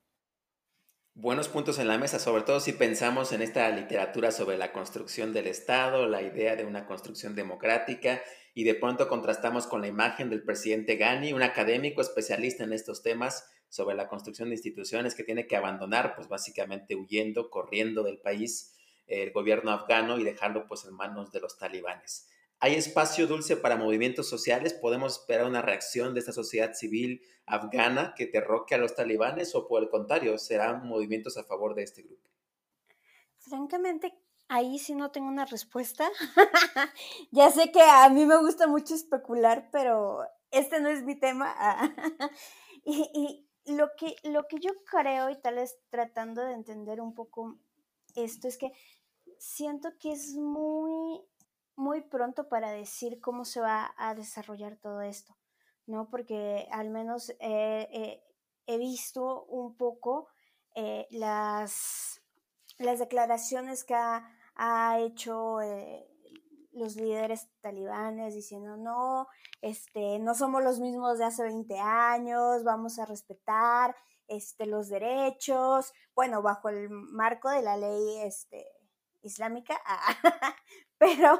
[1.20, 5.34] buenos puntos en la mesa, sobre todo si pensamos en esta literatura sobre la construcción
[5.34, 8.22] del Estado, la idea de una construcción democrática,
[8.54, 13.02] y de pronto contrastamos con la imagen del presidente Ghani, un académico especialista en estos
[13.02, 18.20] temas sobre la construcción de instituciones que tiene que abandonar, pues básicamente huyendo, corriendo del
[18.20, 18.76] país,
[19.08, 22.30] el gobierno afgano y dejarlo pues en manos de los talibanes.
[22.60, 24.74] ¿Hay espacio dulce para movimientos sociales?
[24.74, 29.68] ¿Podemos esperar una reacción de esta sociedad civil afgana que derroque a los talibanes o
[29.68, 32.30] por el contrario, serán movimientos a favor de este grupo?
[33.38, 34.14] Francamente,
[34.48, 36.10] ahí sí no tengo una respuesta.
[37.32, 41.56] ya sé que a mí me gusta mucho especular, pero este no es mi tema.
[42.84, 47.14] y, y lo, que, lo que yo creo, y tal vez tratando de entender un
[47.14, 47.60] poco
[48.16, 48.72] esto, es que
[49.38, 51.22] siento que es muy
[51.78, 55.38] muy pronto para decir cómo se va a desarrollar todo esto,
[55.86, 56.10] ¿no?
[56.10, 60.28] Porque al menos he visto un poco
[60.80, 62.22] eh, las,
[62.78, 66.08] las declaraciones que ha, hecho eh,
[66.72, 69.28] los líderes talibanes diciendo, no,
[69.62, 73.96] este, no somos los mismos de hace 20 años, vamos a respetar
[74.28, 78.68] este, los derechos, bueno, bajo el marco de la ley este,
[79.22, 79.80] islámica,
[80.98, 81.40] pero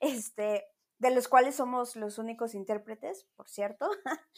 [0.00, 0.64] este,
[0.98, 3.88] de los cuales somos los únicos intérpretes, por cierto,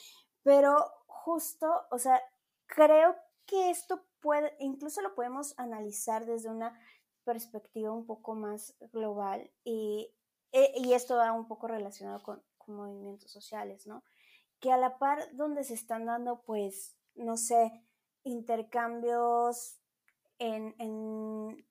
[0.42, 2.20] pero justo, o sea,
[2.66, 6.78] creo que esto puede, incluso lo podemos analizar desde una
[7.24, 10.12] perspectiva un poco más global y,
[10.52, 14.04] e, y esto va un poco relacionado con, con movimientos sociales, ¿no?
[14.60, 17.84] Que a la par donde se están dando, pues, no sé,
[18.24, 19.78] intercambios
[20.38, 21.66] en, en,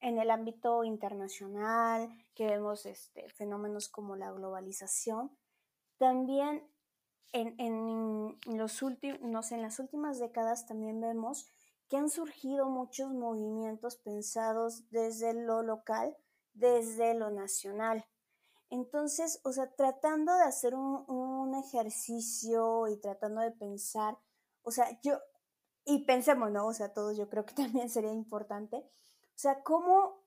[0.00, 5.36] en el ámbito internacional, que vemos este, fenómenos como la globalización,
[5.98, 6.66] también
[7.32, 11.46] en, en, los últimos, en las últimas décadas también vemos
[11.88, 16.16] que han surgido muchos movimientos pensados desde lo local,
[16.54, 18.04] desde lo nacional.
[18.70, 24.16] Entonces, o sea, tratando de hacer un, un ejercicio y tratando de pensar,
[24.62, 25.18] o sea, yo,
[25.84, 26.66] y pensemos, ¿no?
[26.66, 28.88] O sea, todos yo creo que también sería importante.
[29.40, 30.22] O sea, ¿cómo,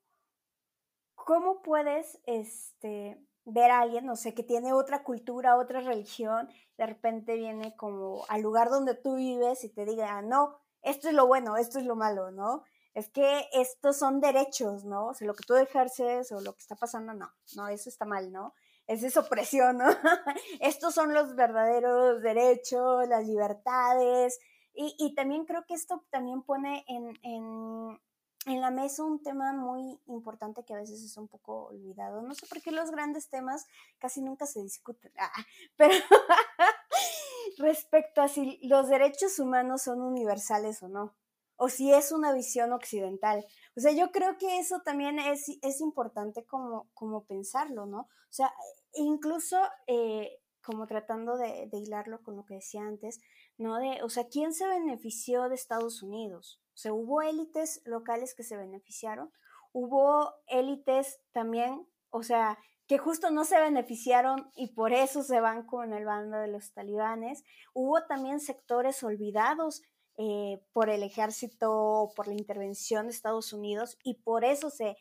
[1.14, 6.50] cómo puedes este, ver a alguien, no sé, que tiene otra cultura, otra religión,
[6.80, 11.10] de repente viene como al lugar donde tú vives y te diga, ah, no, esto
[11.10, 12.64] es lo bueno, esto es lo malo, ¿no?
[12.96, 15.10] Es que estos son derechos, ¿no?
[15.10, 18.06] O sea, lo que tú ejerces o lo que está pasando, no, no, eso está
[18.06, 18.56] mal, ¿no?
[18.88, 19.86] Esa es opresión, ¿no?
[20.60, 24.40] estos son los verdaderos derechos, las libertades,
[24.74, 28.02] y, y también creo que esto también pone en, en,
[28.46, 32.22] en, la mesa un tema muy importante que a veces es un poco olvidado.
[32.22, 33.66] No sé por qué los grandes temas
[34.00, 35.32] casi nunca se discuten, ah,
[35.76, 35.94] pero
[37.58, 41.16] respecto a si los derechos humanos son universales o no,
[41.58, 43.46] o si es una visión occidental.
[43.76, 48.02] O sea, yo creo que eso también es, es importante como, como pensarlo, ¿no?
[48.02, 48.54] O sea,
[48.94, 53.20] incluso eh, como tratando de, de, hilarlo con lo que decía antes,
[53.58, 53.78] ¿no?
[53.78, 56.63] De, o sea, ¿quién se benefició de Estados Unidos?
[56.74, 59.32] O sea, hubo élites locales que se beneficiaron,
[59.72, 62.58] hubo élites también, o sea,
[62.88, 66.74] que justo no se beneficiaron y por eso se van con el bando de los
[66.74, 67.44] talibanes.
[67.74, 69.82] Hubo también sectores olvidados
[70.18, 74.98] eh, por el ejército, por la intervención de Estados Unidos y por eso se,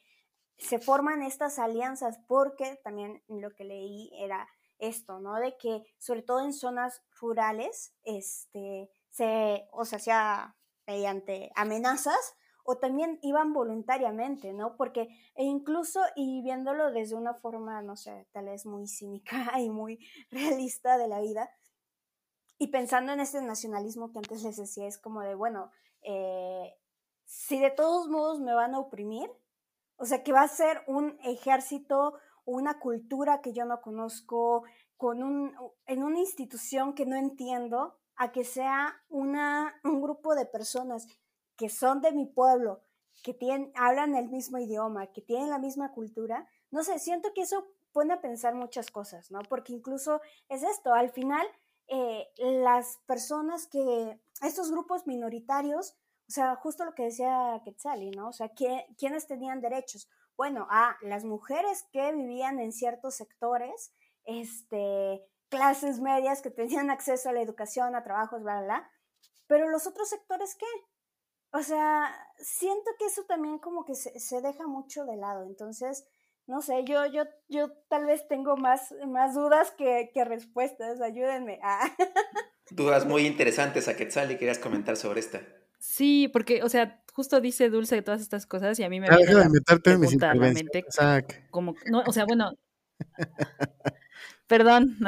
[0.59, 5.39] se forman estas alianzas, porque también lo que leí era esto, ¿no?
[5.39, 10.57] De que sobre todo en zonas rurales, este, se, o sea, sea
[10.93, 14.77] mediante amenazas o también iban voluntariamente, ¿no?
[14.77, 19.71] Porque e incluso, y viéndolo desde una forma, no sé, tal vez muy cínica y
[19.71, 19.99] muy
[20.31, 21.51] realista de la vida,
[22.59, 25.71] y pensando en este nacionalismo que antes les decía, es como de, bueno,
[26.03, 26.75] eh,
[27.25, 29.29] si de todos modos me van a oprimir,
[29.97, 34.65] o sea, que va a ser un ejército una cultura que yo no conozco,
[34.97, 35.55] con un,
[35.87, 41.07] en una institución que no entiendo, a que sea una, un grupo de personas
[41.57, 42.83] que son de mi pueblo,
[43.23, 47.43] que tienen, hablan el mismo idioma, que tienen la misma cultura, no sé, siento que
[47.43, 49.41] eso pone a pensar muchas cosas, ¿no?
[49.49, 51.47] Porque incluso es esto, al final,
[51.89, 55.95] eh, las personas que, estos grupos minoritarios,
[56.29, 58.29] o sea, justo lo que decía Quetzali, ¿no?
[58.29, 58.51] O sea,
[58.97, 60.09] ¿quiénes tenían derechos?
[60.37, 63.93] bueno, a las mujeres que vivían en ciertos sectores,
[64.25, 68.91] este, clases medias que tenían acceso a la educación, a trabajos, bla, bla, bla.
[69.47, 70.67] Pero los otros sectores, ¿qué?
[71.53, 75.45] O sea, siento que eso también como que se, se deja mucho de lado.
[75.45, 76.07] Entonces,
[76.47, 81.03] no sé, yo, yo, yo tal vez tengo más, más dudas que, que respuestas.
[81.03, 81.61] Ayúdenme.
[81.62, 81.87] Ah.
[82.71, 85.43] Dudas muy interesantes a Quetzal y querías comentar sobre esta.
[85.79, 89.09] Sí, porque, o sea, justo dice Dulce de todas estas cosas y a mí me
[89.15, 90.85] viene de meterte en mis mente,
[91.51, 92.53] como, no, o sea, bueno,
[94.53, 94.99] perdón.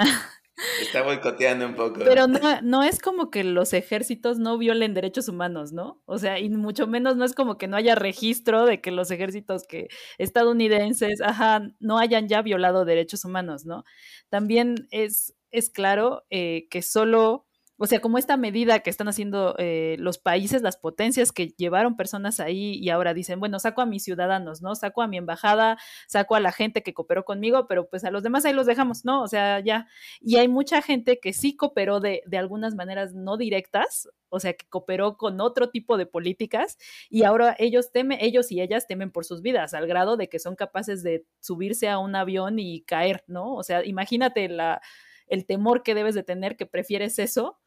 [0.81, 2.01] Está boicoteando un poco.
[2.03, 6.01] Pero no, no es como que los ejércitos no violen derechos humanos, ¿no?
[6.07, 9.11] O sea, y mucho menos no es como que no haya registro de que los
[9.11, 13.85] ejércitos que estadounidenses, ajá, no hayan ya violado derechos humanos, ¿no?
[14.31, 17.44] También es, es claro eh, que solo
[17.77, 21.97] o sea, como esta medida que están haciendo eh, los países, las potencias que llevaron
[21.97, 24.77] personas ahí y ahora dicen, bueno, saco a mis ciudadanos, ¿no?
[24.77, 28.23] Saco a mi embajada, saco a la gente que cooperó conmigo, pero pues a los
[28.23, 29.23] demás ahí los dejamos, ¿no?
[29.23, 29.89] O sea, ya.
[30.21, 34.53] Y hay mucha gente que sí cooperó de, de algunas maneras no directas, o sea,
[34.53, 36.79] que cooperó con otro tipo de políticas
[37.11, 40.39] y ahora ellos temen, ellos y ellas temen por sus vidas, al grado de que
[40.39, 43.55] son capaces de subirse a un avión y caer, ¿no?
[43.57, 44.81] O sea, imagínate la,
[45.27, 47.59] el temor que debes de tener que prefieres eso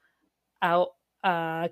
[0.62, 0.88] a,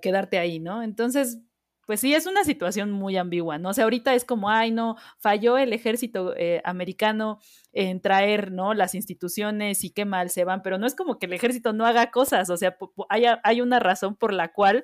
[0.02, 0.84] quedarte ahí, ¿no?
[0.84, 1.40] Entonces,
[1.86, 3.70] pues sí, es una situación muy ambigua, ¿no?
[3.70, 7.40] O sea, ahorita es como, ay, no, falló el ejército eh, americano
[7.72, 8.74] en traer, ¿no?
[8.74, 11.86] Las instituciones y qué mal se van, pero no es como que el ejército no
[11.86, 14.84] haga cosas, o sea, hay, hay una razón por la cual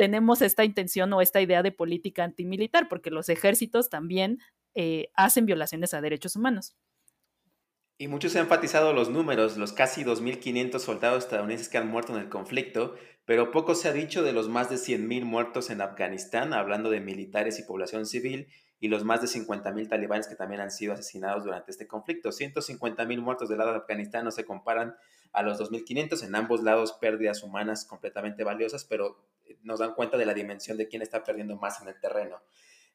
[0.00, 4.38] tenemos esta intención o esta idea de política antimilitar, porque los ejércitos también
[4.74, 6.74] eh, hacen violaciones a derechos humanos.
[7.98, 12.22] Y muchos han enfatizado los números, los casi 2.500 soldados estadounidenses que han muerto en
[12.22, 12.94] el conflicto,
[13.30, 16.98] pero poco se ha dicho de los más de 100.000 muertos en Afganistán, hablando de
[16.98, 18.48] militares y población civil,
[18.80, 22.30] y los más de 50.000 talibanes que también han sido asesinados durante este conflicto.
[22.30, 24.96] 150.000 muertos del lado de Afganistán no se comparan
[25.32, 29.22] a los 2.500, en ambos lados pérdidas humanas completamente valiosas, pero
[29.62, 32.42] nos dan cuenta de la dimensión de quién está perdiendo más en el terreno.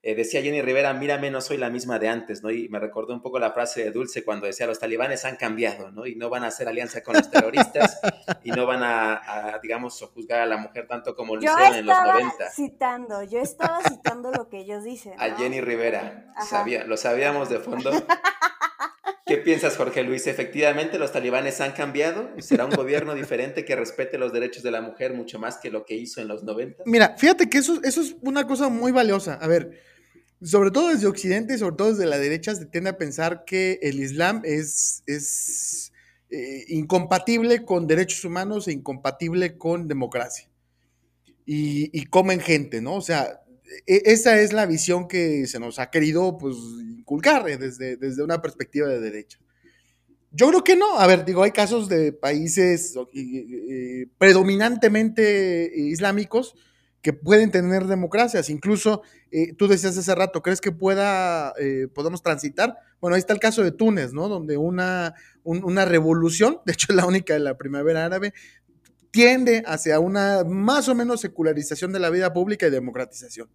[0.07, 2.51] Eh, decía Jenny Rivera, mírame, no soy la misma de antes, ¿no?
[2.51, 5.89] Y me recordó un poco la frase de Dulce cuando decía, los talibanes han cambiado,
[5.89, 6.05] ¿no?
[6.05, 7.99] Y no van a hacer alianza con los terroristas
[8.43, 11.97] y no van a, digamos, juzgar a la mujer tanto como lo hicieron en los
[11.99, 12.51] 90.
[12.51, 15.13] citando, yo estaba citando lo que ellos dicen.
[15.17, 17.89] A Jenny Rivera, sabía, lo sabíamos de fondo.
[19.25, 20.27] ¿Qué piensas, Jorge Luis?
[20.27, 22.29] ¿Efectivamente los talibanes han cambiado?
[22.37, 25.83] ¿Será un gobierno diferente que respete los derechos de la mujer mucho más que lo
[25.83, 26.83] que hizo en los 90?
[26.85, 29.39] Mira, fíjate que eso, eso es una cosa muy valiosa.
[29.41, 29.94] A ver,
[30.41, 33.99] sobre todo desde Occidente sobre todo desde la derecha se tiende a pensar que el
[33.99, 35.91] Islam es, es
[36.31, 40.49] eh, incompatible con derechos humanos e incompatible con democracia.
[41.45, 42.95] Y, comen gente, ¿no?
[42.95, 43.43] O sea,
[43.85, 46.55] e, esa es la visión que se nos ha querido pues,
[46.97, 49.39] inculcar eh, desde, desde una perspectiva de derecha.
[50.31, 50.99] Yo creo que no.
[50.99, 56.55] A ver, digo, hay casos de países eh, predominantemente islámicos
[57.05, 58.49] que pueden tener democracias.
[58.49, 62.79] Incluso eh, tú decías hace rato, ¿crees que pueda, eh, podamos transitar?
[62.99, 64.27] Bueno, ahí está el caso de Túnez, ¿no?
[64.27, 65.13] Donde una,
[65.43, 68.33] una revolución, de hecho la única de la primavera árabe,
[69.11, 73.51] tiende hacia una más o menos secularización de la vida pública y democratización.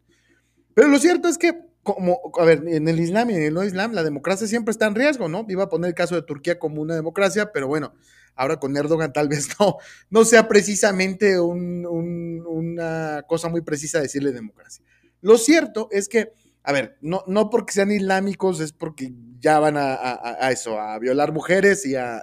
[0.73, 3.65] Pero lo cierto es que, como, a ver, en el Islam y en el no
[3.65, 5.47] Islam, la democracia siempre está en riesgo, ¿no?
[5.49, 7.95] Iba a poner el caso de Turquía como una democracia, pero bueno,
[8.35, 9.77] ahora con Erdogan tal vez no,
[10.11, 14.85] no sea precisamente una cosa muy precisa decirle democracia.
[15.23, 19.77] Lo cierto es que, a ver, no, no porque sean islámicos, es porque ya van
[19.79, 22.23] a, eso, a violar mujeres y a,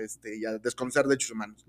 [0.00, 1.64] este, y a desconocer derechos humanos.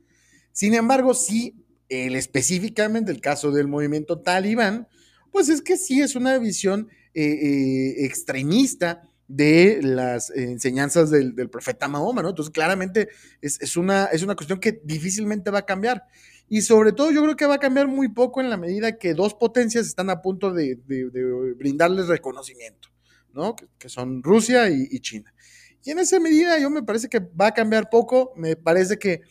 [0.51, 1.55] Sin embargo, sí,
[1.89, 4.87] el, específicamente el caso del movimiento talibán,
[5.31, 11.87] pues es que sí es una visión eh, eh, extremista de las enseñanzas del, profeta
[11.87, 12.29] Mahoma, ¿no?
[12.29, 13.09] Entonces, claramente
[13.41, 16.03] es, una, es una cuestión que difícilmente va a cambiar.
[16.49, 19.13] Y sobre todo yo creo que va a cambiar muy poco en la medida que
[19.13, 20.77] dos potencias están a punto de,
[21.57, 22.89] brindarles reconocimiento,
[23.33, 23.55] ¿no?
[23.55, 25.33] Que, son Rusia y, China.
[25.83, 29.21] Y en esa medida yo me parece que va a cambiar poco, me parece que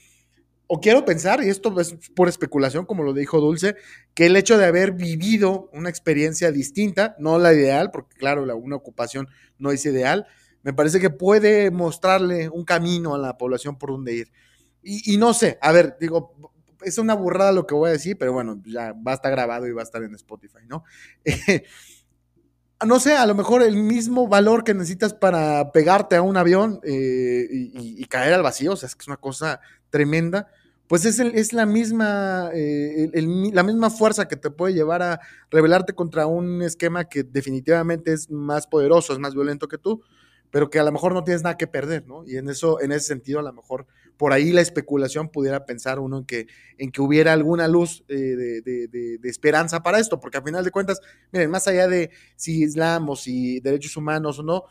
[0.72, 3.74] o quiero pensar, y esto es por especulación, como lo dijo Dulce,
[4.14, 8.54] que el hecho de haber vivido una experiencia distinta, no la ideal, porque claro, la,
[8.54, 9.26] una ocupación
[9.58, 10.28] no es ideal,
[10.62, 14.32] me parece que puede mostrarle un camino a la población por donde ir.
[14.80, 16.52] Y, no sé, a ver, digo,
[16.82, 19.66] es una burrada lo que voy a decir, pero bueno, ya va a estar grabado
[19.66, 20.84] y va a estar en Spotify, ¿no?
[22.86, 26.78] no sé, a lo mejor el mismo valor que necesitas para pegarte a un avión
[26.84, 30.46] eh, y, y, caer al vacío, o sea, es que es una cosa tremenda
[30.90, 33.12] pues es, es la, misma, eh,
[33.52, 38.28] la misma fuerza que te puede llevar a rebelarte contra un esquema que definitivamente es
[38.28, 40.02] más poderoso, es más violento que tú,
[40.50, 42.24] pero que a lo mejor no tienes nada que perder, ¿no?
[42.26, 46.00] Y en eso, en ese sentido, a lo mejor por ahí la especulación pudiera pensar
[46.00, 50.38] uno en que, en que hubiera alguna luz eh, de, de, esperanza para esto, porque
[50.38, 51.00] a final de cuentas,
[51.30, 54.64] miren, más allá de si Islam o si derechos humanos o no,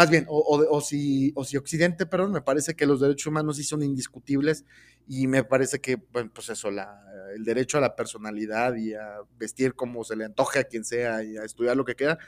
[0.00, 3.64] más bien, o, si, o si Occidente, perdón, me parece que los derechos humanos sí
[3.64, 4.64] son indiscutibles
[5.06, 9.18] y me parece que, bueno, pues eso, la, el derecho a la personalidad y a
[9.38, 12.18] vestir como se le antoje a quien sea y a estudiar lo que quiera,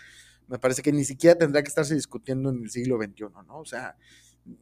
[0.49, 3.61] me parece que ni siquiera tendrá que estarse discutiendo en el siglo XXI, ¿no?
[3.61, 3.97] O sea,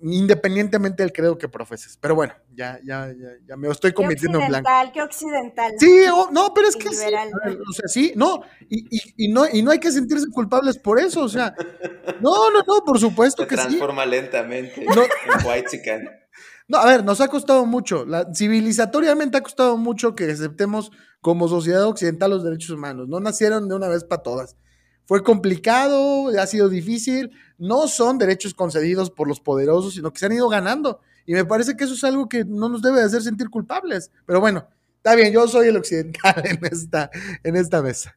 [0.02, 1.96] independientemente del credo que profeses.
[1.96, 4.68] Pero bueno, ya, ya, ya, ya me estoy convirtiendo en blanco.
[4.92, 5.72] ¿Qué occidental?
[5.78, 7.04] Sí, no, pero es que sí,
[7.68, 11.22] o sea, sí, no y, y, no, y no hay que sentirse culpables por eso,
[11.22, 11.54] o sea,
[12.20, 13.62] no, no, no, por supuesto que sí.
[13.62, 16.06] transforma lentamente no, en white
[16.68, 21.48] No, a ver, nos ha costado mucho, la, civilizatoriamente ha costado mucho que aceptemos como
[21.48, 24.56] sociedad occidental los derechos humanos, no nacieron de una vez para todas.
[25.10, 30.26] Fue complicado, ha sido difícil, no son derechos concedidos por los poderosos, sino que se
[30.26, 31.00] han ido ganando.
[31.26, 34.12] Y me parece que eso es algo que no nos debe hacer sentir culpables.
[34.24, 37.10] Pero bueno, está bien, yo soy el occidental en esta,
[37.42, 38.16] en esta mesa.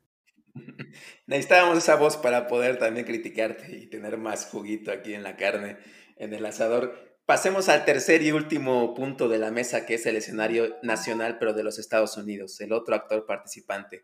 [1.25, 5.79] Necesitábamos esa voz para poder también criticarte y tener más juguito aquí en la carne,
[6.17, 7.17] en el asador.
[7.25, 11.55] Pasemos al tercer y último punto de la mesa, que es el escenario nacional, pero
[11.55, 14.03] de los Estados Unidos, el otro actor participante.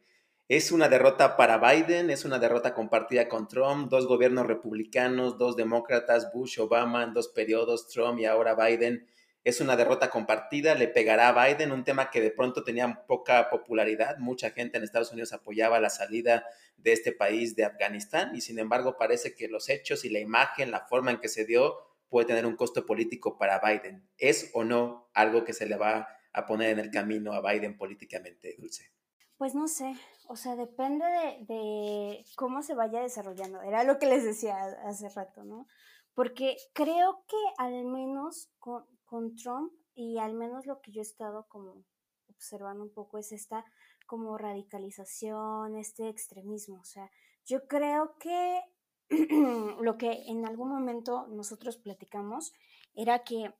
[0.49, 5.55] Es una derrota para Biden, es una derrota compartida con Trump, dos gobiernos republicanos, dos
[5.55, 9.05] demócratas, Bush, Obama en dos periodos, Trump y ahora Biden.
[9.43, 13.51] Es una derrota compartida, le pegará a Biden, un tema que de pronto tenía poca
[13.51, 14.17] popularidad.
[14.17, 16.43] Mucha gente en Estados Unidos apoyaba la salida
[16.77, 20.71] de este país de Afganistán y sin embargo parece que los hechos y la imagen,
[20.71, 21.75] la forma en que se dio,
[22.09, 24.09] puede tener un costo político para Biden.
[24.17, 27.77] ¿Es o no algo que se le va a poner en el camino a Biden
[27.77, 28.98] políticamente, Dulce?
[29.39, 29.95] Pues no sé,
[30.27, 31.05] o sea, depende
[31.47, 33.61] de, cómo se vaya desarrollando.
[33.61, 35.65] Era lo que les decía hace rato, ¿no?
[36.13, 41.03] Porque creo que al menos con, con Trump y al menos lo que yo he
[41.03, 41.85] estado como
[42.27, 43.63] observando un poco es esta
[44.05, 46.81] como radicalización, este extremismo.
[46.81, 47.09] O sea,
[47.45, 48.61] yo creo que
[49.79, 52.51] lo que en algún momento nosotros platicamos
[52.93, 53.53] era que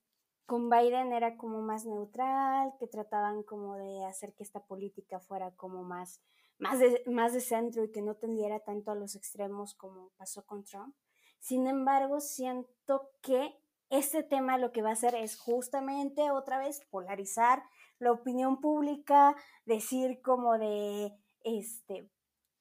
[0.49, 5.51] con Biden era como más neutral, que trataban como de hacer que esta política fuera
[5.51, 6.23] como más,
[6.57, 10.47] más, de, más de centro y que no tendiera tanto a los extremos como pasó
[10.47, 10.95] con Trump.
[11.37, 16.81] Sin embargo, siento que este tema lo que va a hacer es justamente otra vez
[16.89, 17.61] polarizar
[17.99, 19.35] la opinión pública,
[19.65, 22.09] decir como de, este,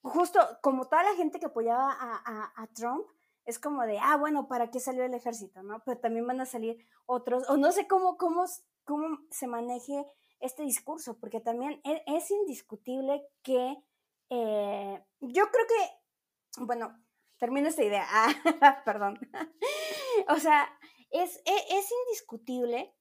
[0.03, 3.07] justo como toda la gente que apoyaba a, Trump,
[3.49, 5.63] es como de, ah, bueno, ¿para qué salió el ejército?
[5.63, 5.83] ¿no?
[5.83, 6.77] Pero también van a salir
[7.07, 8.45] otros, o no sé cómo, cómo,
[8.85, 10.07] cómo se maneje
[10.39, 13.75] este discurso, porque también e, es, indiscutible que
[14.29, 16.95] eh, yo creo que, bueno,
[17.39, 18.29] termino esta idea, ah,
[18.85, 19.19] perdón,
[20.29, 20.69] o sea,
[21.11, 22.95] es, e, es indiscutible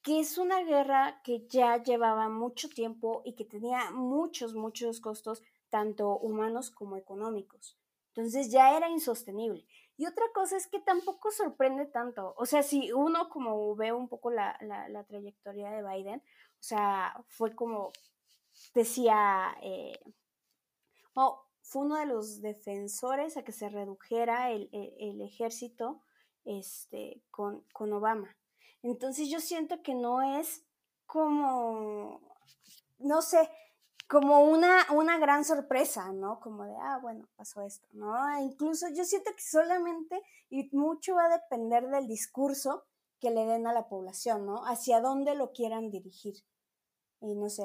[0.00, 5.42] que es una guerra que ya llevaba mucho tiempo y que tenía muchos, muchos costos,
[5.68, 7.78] tanto humanos como económicos.
[8.14, 9.66] Entonces ya era insostenible.
[10.02, 12.34] Y otra cosa es que tampoco sorprende tanto.
[12.36, 14.58] O sea, si uno como ve un poco la,
[15.06, 17.92] trayectoria de Biden, o sea, fue como
[18.74, 20.00] decía, eh,
[21.12, 24.68] fue uno de los defensores a que se redujera el,
[25.20, 26.02] ejército
[26.44, 28.36] este, con, con Obama.
[28.82, 30.64] Entonces yo siento que no es
[31.06, 32.20] como,
[32.98, 33.48] no sé,
[34.12, 36.38] como una, una gran sorpresa, ¿no?
[36.38, 38.12] Como de, ah, bueno, pasó esto, ¿no?
[38.42, 42.84] Incluso yo siento que solamente y mucho va a depender del discurso
[43.20, 44.66] que le den a la población, ¿no?
[44.66, 46.34] Hacia dónde lo quieran dirigir.
[47.22, 47.62] Y no sé,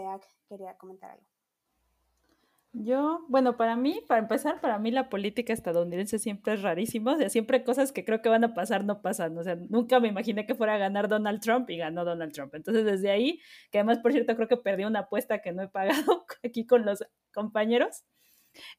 [0.47, 1.27] quería comentar algo.
[2.73, 7.17] Yo, bueno, para mí, para empezar, para mí la política estadounidense siempre es rarísima, o
[7.17, 10.09] sea, siempre cosas que creo que van a pasar no pasan, o sea, nunca me
[10.09, 12.53] imaginé que fuera a ganar Donald Trump y ganó Donald Trump.
[12.53, 13.39] Entonces, desde ahí,
[13.71, 16.85] que además, por cierto, creo que perdí una apuesta que no he pagado aquí con
[16.85, 17.03] los
[17.33, 18.03] compañeros.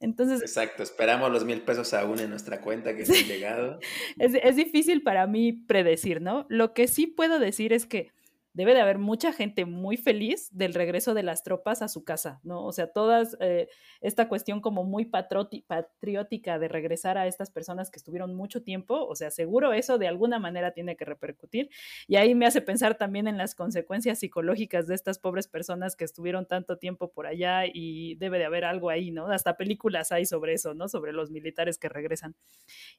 [0.00, 3.78] Entonces, Exacto, esperamos los mil pesos aún en nuestra cuenta que se han llegado.
[4.18, 6.46] Es, es difícil para mí predecir, ¿no?
[6.48, 8.12] Lo que sí puedo decir es que
[8.58, 12.40] debe de haber mucha gente muy feliz del regreso de las tropas a su casa,
[12.42, 12.64] ¿no?
[12.64, 13.68] O sea, todas eh,
[14.00, 19.14] esta cuestión como muy patriótica de regresar a estas personas que estuvieron mucho tiempo, o
[19.14, 21.70] sea, seguro eso de alguna manera tiene que repercutir.
[22.08, 26.04] Y ahí me hace pensar también en las consecuencias psicológicas de estas pobres personas que
[26.04, 29.28] estuvieron tanto tiempo por allá y debe de haber algo ahí, ¿no?
[29.28, 30.88] Hasta películas hay sobre eso, ¿no?
[30.88, 32.34] Sobre los militares que regresan.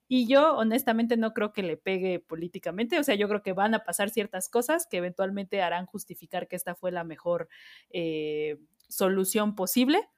[0.08, 3.74] Y yo honestamente no creo que le pegue políticamente, o sea, yo creo que van
[3.74, 7.50] a pasar ciertas cosas que eventualmente harán justificar que esta fue la mejor
[7.92, 10.10] eh, solución posible.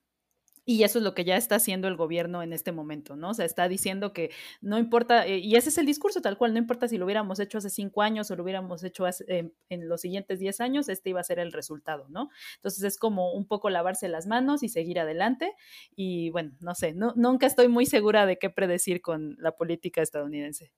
[0.63, 3.32] Y eso es lo que ya está haciendo el gobierno en este momento, ¿no?
[3.32, 4.29] O sea, está diciendo que
[4.61, 7.39] no importa, eh, y ese es el discurso tal cual, no importa si lo hubiéramos
[7.39, 11.19] hecho hace cinco años o lo hubiéramos hecho en los siguientes diez años, este iba
[11.19, 12.29] a ser el resultado, ¿no?
[12.57, 15.51] Entonces es como un poco lavarse las manos y seguir adelante.
[15.95, 20.71] Y bueno, no sé, nunca estoy muy segura de qué predecir con la política estadounidense.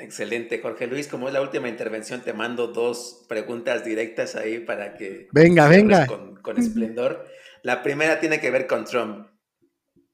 [0.00, 1.08] Excelente, Jorge Luis.
[1.08, 5.28] Como es la última intervención, te mando dos preguntas directas ahí para que...
[5.32, 6.06] Venga, venga.
[6.06, 7.26] Con, esplendor.
[7.62, 9.28] La primera tiene que ver con Trump.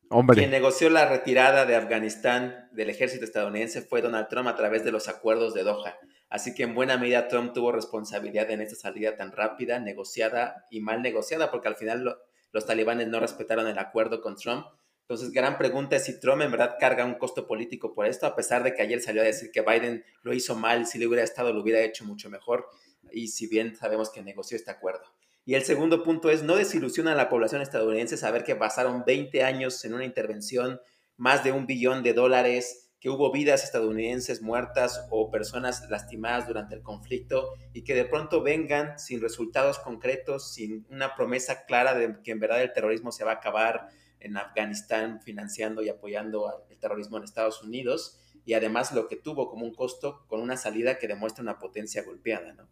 [0.09, 0.39] Hombre.
[0.39, 4.93] Quien negoció la retirada de Afganistán del ejército estadounidense fue Donald Trump a través de
[4.93, 5.97] los acuerdos de Doha.
[6.29, 10.81] Así que en buena medida Trump tuvo responsabilidad en esta salida tan rápida, negociada y
[10.81, 12.19] mal negociada, porque al final
[12.53, 14.67] los talibanes no respetaron el acuerdo con Trump
[15.09, 18.35] entonces, gran pregunta es si Trump en verdad carga un costo político por esto, a
[18.35, 21.23] pesar de que ayer salió a decir que Biden lo hizo mal, si le hubiera
[21.23, 22.67] estado lo hubiera hecho mucho mejor,
[23.13, 25.05] y si bien sabemos que negoció este acuerdo.
[25.45, 29.45] Y el segundo punto es, no desilusiona a la población estadounidense saber que pasaron 20
[29.45, 30.81] años en una intervención,
[31.17, 36.75] más de un billón de dólares, que hubo vidas estadounidenses muertas o personas lastimadas durante
[36.75, 42.17] el conflicto y que de pronto vengan sin resultados concretos, sin una promesa clara de
[42.25, 43.89] que en verdad el terrorismo se va a acabar,
[44.21, 49.51] en Afganistán financiando y apoyando el terrorismo en Estados Unidos y además lo que tuvo
[49.51, 52.69] como un costo con una salida que demuestra una potencia golpeada, ¿no?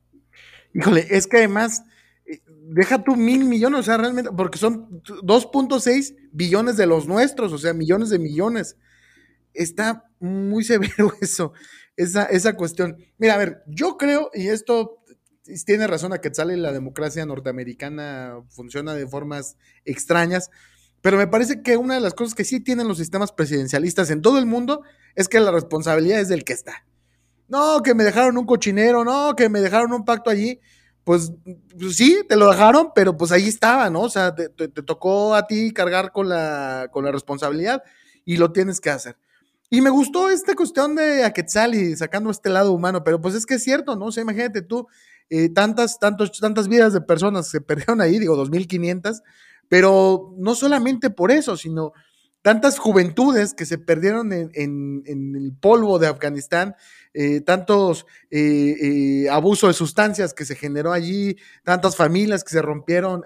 [0.72, 1.84] Híjole, es que además,
[2.26, 7.52] eh, deja tú mil millones, o sea, realmente, porque son 2.6 billones de los nuestros,
[7.52, 8.76] o sea, millones de millones.
[9.52, 11.52] Está muy severo eso,
[11.96, 12.96] esa, esa cuestión.
[13.18, 15.00] Mira, a ver, yo creo, y esto
[15.66, 20.50] tiene razón a que sale la democracia norteamericana funciona de formas extrañas,
[21.04, 24.22] pero me parece que una de las cosas que sí tienen los sistemas presidencialistas en
[24.22, 24.84] todo el mundo
[25.14, 26.86] es que la responsabilidad es del que está.
[27.46, 30.60] no, que me dejaron un cochinero, no, que me dejaron un pacto allí,
[31.04, 31.30] pues,
[31.78, 34.00] pues sí, te lo dejaron, pero pues ahí estaba, ¿no?
[34.00, 37.82] O sea, te, tocó a ti cargar con la, con la responsabilidad
[38.24, 39.18] y lo tienes que hacer.
[39.68, 43.56] Y me gustó esta cuestión de Aquetzali sacando este lado humano, pero pues es que
[43.56, 44.06] es cierto, ¿no?
[44.06, 44.88] O sea, imagínate tú,
[45.28, 49.20] eh, tantas, tantos, tantas vidas de personas se perdieron ahí, digo, 2.500,
[49.68, 51.92] pero no solamente por eso, sino
[52.44, 56.76] tantas juventudes que se perdieron en, el polvo de Afganistán,
[57.14, 62.60] eh, tantos eh, eh, abusos de sustancias que se generó allí, tantas familias que se
[62.60, 63.24] rompieron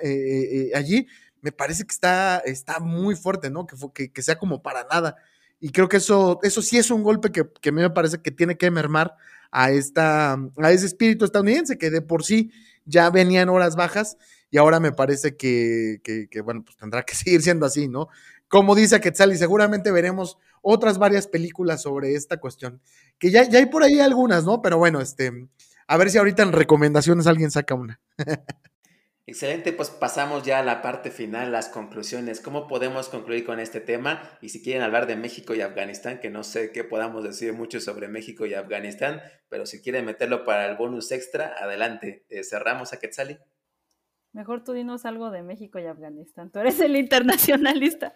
[0.72, 1.08] allí,
[1.40, 3.66] me parece que está, está muy fuerte, ¿no?
[3.66, 5.16] Que, que, sea como para nada.
[5.58, 8.22] Y creo que eso, eso sí es un golpe que, que a mí me parece
[8.22, 9.16] que tiene que mermar
[9.50, 12.52] a, esta, a ese espíritu estadounidense, que de por sí
[12.84, 14.16] ya venía en horas bajas
[14.50, 16.00] y ahora me parece que,
[16.44, 18.08] bueno, pues tendrá que seguir siendo así, ¿no?
[18.48, 22.80] como dice Quetzal, y seguramente veremos otras varias películas sobre esta cuestión.
[23.18, 24.62] Que ya, ya hay por ahí algunas, ¿no?
[24.62, 25.48] Pero bueno, este,
[25.86, 28.00] a ver si ahorita en recomendaciones alguien saca una.
[29.26, 32.40] Excelente, pues pasamos ya a la parte final, las conclusiones.
[32.40, 34.38] ¿Cómo podemos concluir con este tema?
[34.40, 37.78] Y si quieren hablar de México y Afganistán, que no sé qué podamos decir mucho
[37.78, 39.20] sobre México y Afganistán,
[39.50, 42.24] pero si quieren meterlo para el bonus extra, adelante.
[42.30, 43.38] Eh, cerramos a Quetzali.
[44.32, 46.50] Mejor tú dinos algo de México y Afganistán.
[46.50, 48.12] Tú eres el internacionalista.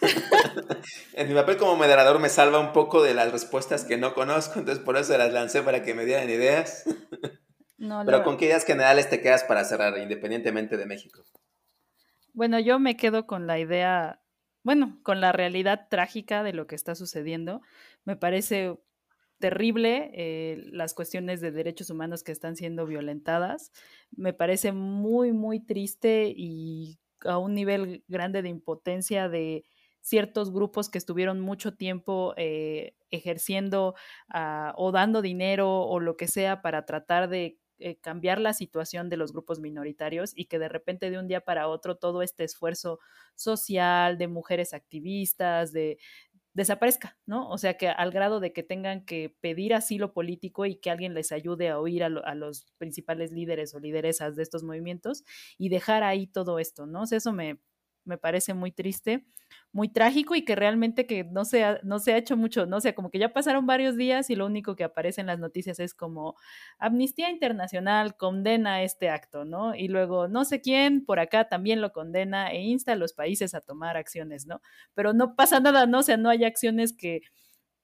[1.14, 4.58] en mi papel como moderador me salva un poco de las respuestas que no conozco,
[4.58, 6.84] entonces por eso las lancé para que me dieran ideas.
[7.78, 11.22] Pero ¿con qué ideas generales te quedas para cerrar, independientemente de México?
[12.32, 14.20] Bueno, yo me quedo con la idea,
[14.62, 17.62] bueno, con la realidad trágica de lo que está sucediendo.
[18.04, 18.76] Me parece
[19.44, 23.72] terrible eh, las cuestiones de derechos humanos que están siendo violentadas.
[24.10, 29.66] Me parece muy, muy triste y a un nivel grande de impotencia de
[30.00, 33.94] ciertos grupos que estuvieron mucho tiempo eh, ejerciendo
[34.30, 39.10] ah, o dando dinero o lo que sea para tratar de eh, cambiar la situación
[39.10, 42.44] de los grupos minoritarios y que de repente de un día para otro todo este
[42.44, 42.98] esfuerzo
[43.34, 45.98] social de mujeres activistas, de,
[46.54, 47.48] desaparezca, ¿no?
[47.50, 51.12] O sea, que al grado de que tengan que pedir asilo político y que alguien
[51.12, 55.24] les ayude a oír a, los principales líderes o lideresas de estos movimientos
[55.58, 57.02] y dejar ahí todo esto, ¿no?
[57.02, 57.58] O sea, eso me,
[58.04, 59.26] me parece muy triste,
[59.72, 62.78] muy trágico y que realmente que no se, ha, no se ha hecho mucho, ¿no?
[62.78, 65.38] O sea, como que ya pasaron varios días y lo único que aparece en las
[65.38, 66.36] noticias es como
[66.78, 69.74] Amnistía Internacional condena este acto, ¿no?
[69.74, 73.54] Y luego no sé quién por acá también lo condena e insta a los países
[73.54, 74.60] a tomar acciones, ¿no?
[74.94, 76.00] Pero no pasa nada, ¿no?
[76.00, 77.22] O sea, no hay acciones que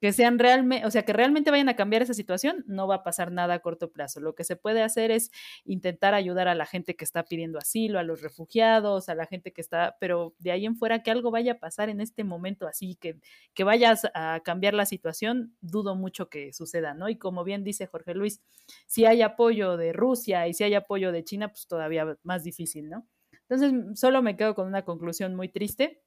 [0.00, 3.02] que sean realmente, o sea, que realmente vayan a cambiar esa situación, no va a
[3.02, 4.20] pasar nada a corto plazo.
[4.20, 5.30] Lo que se puede hacer es
[5.64, 9.52] intentar ayudar a la gente que está pidiendo asilo, a los refugiados, a la gente
[9.52, 12.66] que está, pero de ahí en fuera que algo vaya a pasar en este momento
[12.66, 13.20] así, que,
[13.52, 17.10] que vayas a cambiar la situación, dudo mucho que suceda, ¿no?
[17.10, 18.40] Y como bien dice Jorge Luis,
[18.86, 22.88] si hay apoyo de Rusia y si hay apoyo de China, pues todavía más difícil,
[22.88, 23.06] ¿no?
[23.48, 26.02] Entonces, solo me quedo con una conclusión muy triste,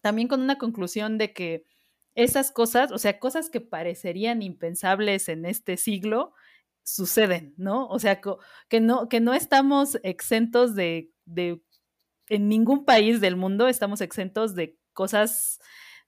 [0.00, 1.66] también con una conclusión de que
[2.14, 6.32] esas cosas, o sea, cosas que parecerían impensables en este siglo,
[6.84, 7.88] suceden, ¿no?
[7.88, 8.20] O sea,
[8.68, 11.62] que no, que no estamos exentos de, de,
[12.28, 15.58] en ningún país del mundo estamos exentos de cosas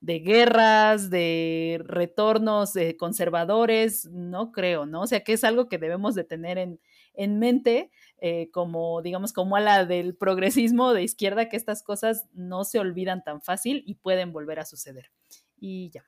[0.01, 5.03] de guerras, de retornos de conservadores, no creo, ¿no?
[5.03, 6.81] O sea, que es algo que debemos de tener en,
[7.15, 12.27] en mente, eh, como, digamos, como a la del progresismo de izquierda, que estas cosas
[12.35, 15.11] no se olvidan tan fácil y pueden volver a suceder
[15.59, 16.05] y ya.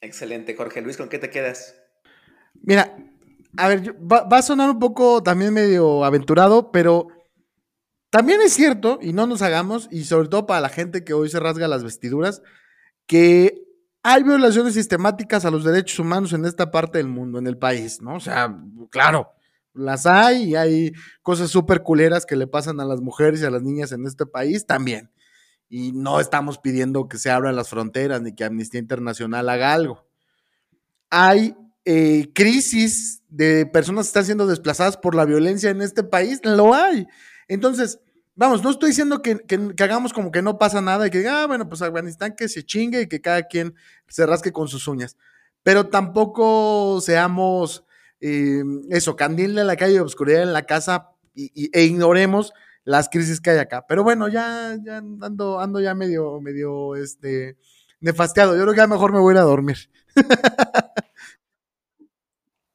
[0.00, 1.74] Excelente, Jorge Luis, ¿con qué te quedas?
[2.54, 2.96] Mira,
[3.56, 7.08] a ver, va, a sonar un poco también medio aventurado, pero
[8.10, 11.28] también es cierto, y no nos hagamos, y sobre todo para la gente que hoy
[11.28, 12.42] se rasga las vestiduras,
[13.06, 13.64] que
[14.02, 18.00] hay violaciones sistemáticas a los derechos humanos en esta parte del mundo, en el país,
[18.00, 18.14] ¿no?
[18.14, 18.56] O sea,
[18.90, 19.32] claro,
[19.74, 20.92] las hay y hay
[21.22, 24.26] cosas súper culeras que le pasan a las mujeres y a las niñas en este
[24.26, 25.10] país también
[25.68, 30.06] y no estamos pidiendo que se abran las fronteras ni que Amnistía Internacional haga algo.
[31.10, 36.40] Hay eh, crisis de personas que están siendo desplazadas por la violencia en este país,
[36.42, 37.06] lo hay.
[37.48, 38.00] Entonces,
[38.34, 39.38] vamos, no estoy diciendo que,
[39.78, 43.02] hagamos como que no pasa nada y que, ah, bueno, pues Afganistán que se chingue
[43.02, 43.74] y que cada quien
[44.06, 45.16] se rasque con sus uñas,
[45.62, 47.84] pero tampoco seamos
[48.20, 52.52] eh, eso, candil en la calle y obscuridad en la casa e ignoremos
[52.88, 53.84] las crisis que hay acá.
[53.86, 57.58] Pero bueno, ya, ya ando, ando ya medio, medio, este,
[58.00, 58.56] nefasteado.
[58.56, 59.76] Yo creo que ya mejor me voy a ir a dormir.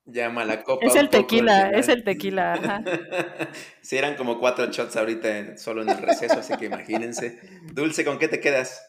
[0.05, 0.85] Llama la copa.
[0.85, 2.83] Es el tequila, es el tequila.
[3.81, 7.41] sí, eran como cuatro shots ahorita solo en el receso, así que imagínense.
[7.73, 8.87] Dulce, ¿con qué te quedas?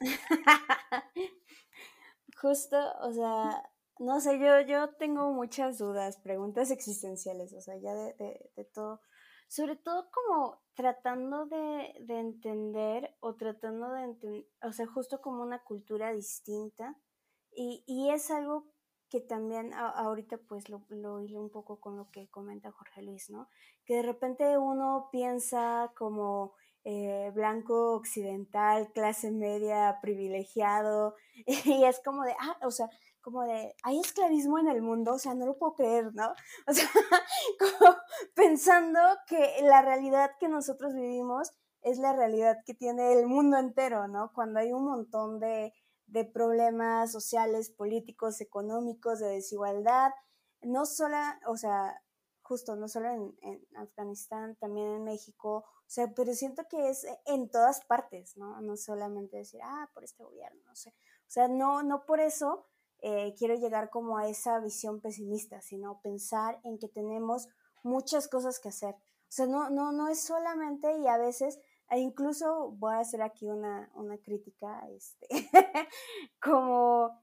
[2.40, 3.62] Justo, o sea,
[3.98, 8.14] No sé, yo, yo tengo muchas dudas, preguntas existenciales, o sea, ya de,
[8.56, 9.02] de, todo.
[9.50, 15.42] Sobre todo como tratando de, de entender o tratando de entender, o sea, justo como
[15.42, 16.96] una cultura distinta.
[17.50, 18.68] Y, y es algo
[19.08, 23.28] que también ahorita pues lo, lo hilo un poco con lo que comenta Jorge Luis,
[23.28, 23.48] ¿no?
[23.84, 31.16] Que de repente uno piensa como eh, blanco occidental, clase media, privilegiado,
[31.66, 32.88] y es como de, ah, o sea,
[33.20, 36.32] como de, hay esclavismo en el mundo, o sea, no lo puedo creer, ¿no?
[36.66, 36.88] O sea,
[37.58, 37.96] como
[38.34, 41.52] pensando que la realidad que nosotros vivimos
[41.82, 44.32] es la realidad que tiene el mundo entero, ¿no?
[44.34, 45.72] Cuando hay un montón de
[46.10, 50.10] de problemas sociales, políticos, económicos, de desigualdad,
[50.60, 51.16] no solo,
[51.46, 52.02] o sea,
[52.42, 57.48] justo, no solo en, Afganistán, también en México, o sea, pero siento que es en
[57.48, 58.60] todas partes, ¿no?
[58.60, 60.90] No solamente decir, ah, por este gobierno, no sé.
[60.90, 62.66] O sea, no, no por eso
[63.02, 67.48] eh, quiero llegar como a esa visión pesimista, sino pensar en que tenemos
[67.82, 68.94] muchas cosas que hacer.
[68.94, 73.20] O sea, no, no, no es solamente y a veces e incluso voy a hacer
[73.20, 73.90] aquí una,
[74.22, 75.26] crítica, este,
[76.40, 77.20] como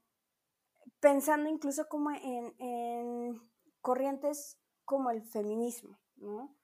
[1.00, 3.40] pensando incluso como en,
[3.80, 6.54] corrientes como el feminismo, ¿no?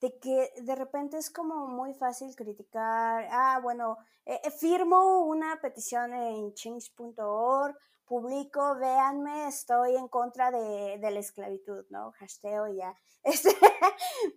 [0.00, 3.96] De que de repente es como muy fácil criticar, ah, bueno,
[4.26, 11.84] eh, eh, firmo una petición en change.org, publico, véanme, estoy en contra de, la esclavitud,
[11.90, 12.12] ¿no?
[12.12, 12.94] Hashtag y ya.
[13.24, 13.56] Este,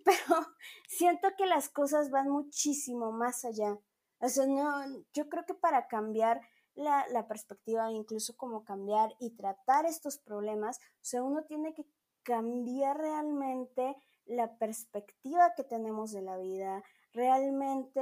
[0.02, 0.46] pero
[0.88, 3.78] siento que las cosas van muchísimo más allá.
[4.20, 6.40] O sea, no, yo creo que para cambiar
[6.74, 11.84] la, la perspectiva, incluso como cambiar y tratar estos problemas, o sea, uno tiene que
[12.22, 13.94] cambiar realmente
[14.24, 18.00] la perspectiva que tenemos de la vida, realmente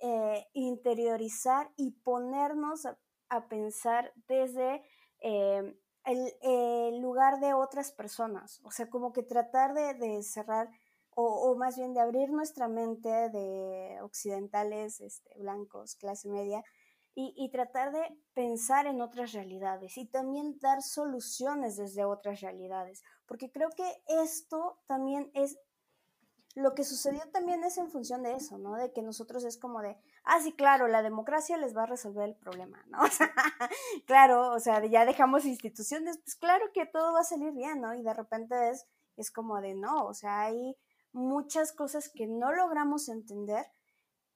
[0.00, 2.98] eh, interiorizar y ponernos a,
[3.48, 4.82] pensar desde
[5.20, 10.68] eh, el, lugar de otras personas, o sea, como que tratar de, cerrar
[11.16, 16.62] o, más bien de abrir nuestra mente de occidentales, este, blancos, clase media,
[17.16, 18.02] y, y, tratar de
[18.34, 24.80] pensar en otras realidades y también dar soluciones desde otras realidades, porque creo que esto
[24.88, 25.56] también es
[26.54, 28.76] lo que sucedió también es en función de eso, ¿no?
[28.76, 32.28] De que nosotros es como de, ah, sí, claro, la democracia les va a resolver
[32.28, 32.98] el problema, ¿no?
[34.06, 37.94] Claro, o sea, ya dejamos instituciones, pues claro que todo va a salir bien, ¿no?
[37.94, 40.76] Y de repente es, es como de, no, o sea, hay
[41.12, 43.64] muchas cosas que no logramos entender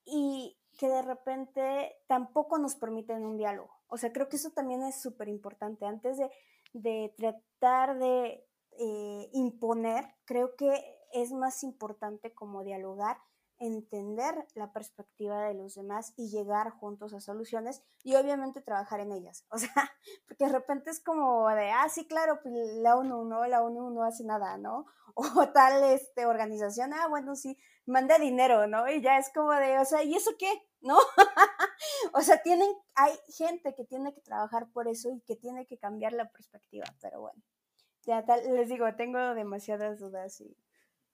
[0.05, 3.70] y que de repente tampoco nos permiten un diálogo.
[3.89, 5.84] O sea, creo que eso también es súper importante.
[5.86, 6.30] Antes de,
[6.72, 8.47] de tratar de
[8.78, 13.18] eh, imponer, creo que es más importante como dialogar,
[13.59, 19.13] entender la perspectiva de los demás y llegar juntos a soluciones y obviamente trabajar en
[19.13, 19.45] ellas.
[19.51, 19.93] O sea,
[20.27, 23.91] porque de repente es como de, ah, sí, claro, pues la ONU no, la ONU
[23.91, 24.87] no hace nada, ¿no?
[25.37, 28.89] O tal este, organización, ah, bueno, sí, manda dinero, ¿no?
[28.89, 30.53] Y ya es como de, o sea, ¿y eso qué?
[30.81, 30.97] ¿No?
[32.15, 35.79] o sea, tienen, hay gente que tiene que trabajar por eso y que tiene que
[35.79, 37.43] cambiar la perspectiva, pero bueno,
[38.03, 40.57] ya tal, les digo, tengo demasiadas dudas y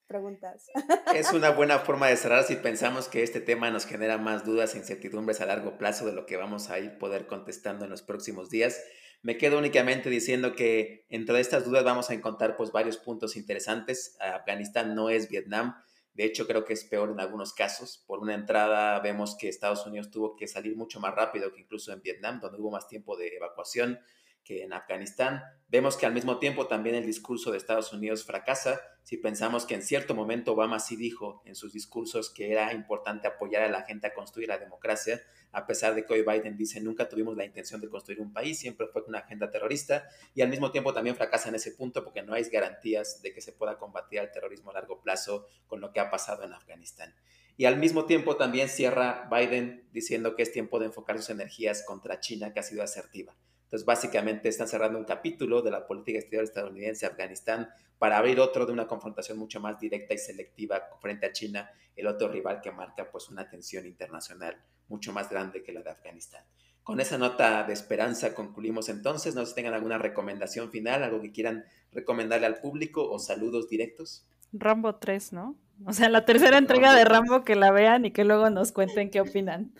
[0.05, 0.67] preguntas.
[1.15, 4.75] Es una buena forma de cerrar si pensamos que este tema nos genera más dudas
[4.75, 8.03] e incertidumbres a largo plazo de lo que vamos a ir poder contestando en los
[8.03, 8.83] próximos días.
[9.23, 14.17] Me quedo únicamente diciendo que entre estas dudas vamos a encontrar pues varios puntos interesantes.
[14.21, 15.77] Afganistán no es Vietnam.
[16.13, 18.05] De hecho, creo que es peor en algunos casos.
[18.07, 21.93] Por una entrada vemos que Estados Unidos tuvo que salir mucho más rápido que incluso
[21.93, 23.99] en Vietnam, donde hubo más tiempo de evacuación
[24.45, 25.43] que en Afganistán.
[25.69, 29.75] Vemos que al mismo tiempo también el discurso de Estados Unidos fracasa si pensamos que
[29.75, 33.83] en cierto momento Obama sí dijo en sus discursos que era importante apoyar a la
[33.83, 35.21] gente a construir la democracia,
[35.53, 38.59] a pesar de que hoy Biden dice nunca tuvimos la intención de construir un país,
[38.59, 42.23] siempre fue una agenda terrorista, y al mismo tiempo también fracasa en ese punto porque
[42.23, 45.93] no hay garantías de que se pueda combatir el terrorismo a largo plazo con lo
[45.93, 47.15] que ha pasado en Afganistán.
[47.59, 51.85] Y al mismo tiempo también cierra Biden diciendo que es tiempo de enfocar sus energías
[51.87, 53.37] contra China, que ha sido asertiva.
[53.65, 58.67] Entonces, básicamente están cerrando un capítulo de la política exterior estadounidense Afganistán para abrir otro
[58.67, 62.71] de una confrontación mucho más directa y selectiva frente a China, el otro rival que
[62.71, 64.57] marca pues una tensión internacional
[64.89, 66.45] mucho más grande que la de Afganistán.
[66.83, 69.35] Con esa nota de esperanza concluimos entonces.
[69.35, 73.71] No sé si tengan alguna recomendación final, algo que quieran recomendarle al público o saludos
[73.71, 74.27] directos.
[74.53, 75.57] Rambo 3, ¿no?
[75.87, 79.11] O sea, la tercera entrega de Rambo que la vean y que luego nos cuenten
[79.11, 79.73] qué opinan.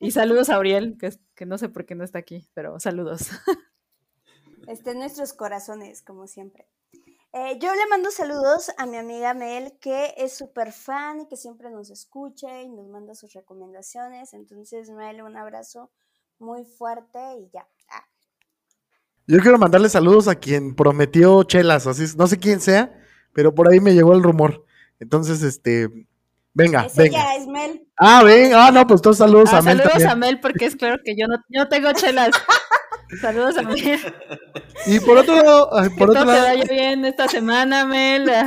[0.00, 3.28] Y saludos a Auriel, que, que no sé por qué no está aquí, pero saludos.
[4.66, 6.66] Este, nuestros corazones, como siempre.
[7.32, 11.36] Eh, yo le mando saludos a mi amiga Mel, que es súper fan y que
[11.36, 14.32] siempre nos escucha y nos manda sus recomendaciones.
[14.32, 15.92] Entonces, Mel, un abrazo
[16.38, 17.68] muy fuerte y ya.
[17.88, 18.06] Ah.
[19.26, 22.98] Yo quiero mandarle saludos a quien prometió chelas, así es, no sé quién sea,
[23.34, 24.64] pero por ahí me llegó el rumor.
[24.98, 25.90] Entonces, este,
[26.56, 27.18] venga, Ese venga.
[27.18, 27.86] ya es Mel.
[27.98, 30.10] Ah, ven, ah, no, pues todos saludos Ah, a Mel saludos también.
[30.10, 32.30] a Mel porque es claro que yo no, yo no tengo chelas.
[33.20, 34.00] saludos a Mel.
[34.86, 38.30] Y por otro lado, Que por otro te lado, vaya bien esta semana, Mel.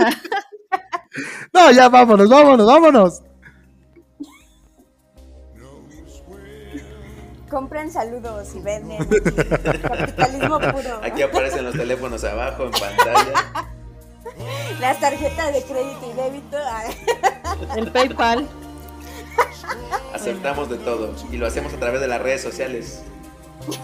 [1.54, 3.22] No, ya vámonos, vámonos, vámonos.
[7.50, 9.00] Compren saludos y venden.
[9.82, 11.00] Capitalismo puro.
[11.02, 13.34] Aquí aparecen los teléfonos abajo en pantalla.
[14.80, 16.58] Las tarjetas de crédito y débito.
[16.72, 16.96] ay,
[17.78, 18.48] El PayPal.
[20.14, 23.02] Aceptamos de todo y lo hacemos a través de las redes sociales.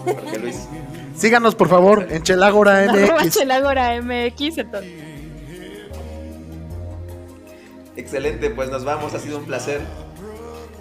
[0.04, 0.66] Jorge Luis.
[1.16, 3.34] Síganos, por favor, en Chelágora Arroba MX.
[3.38, 4.58] Chelagora MX.
[4.58, 4.92] entonces.
[7.96, 9.80] Excelente, pues nos vamos, ha sido un placer.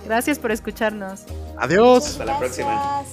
[0.05, 1.23] Gracias por escucharnos.
[1.57, 2.05] Adiós.
[2.07, 3.03] Hasta la próxima.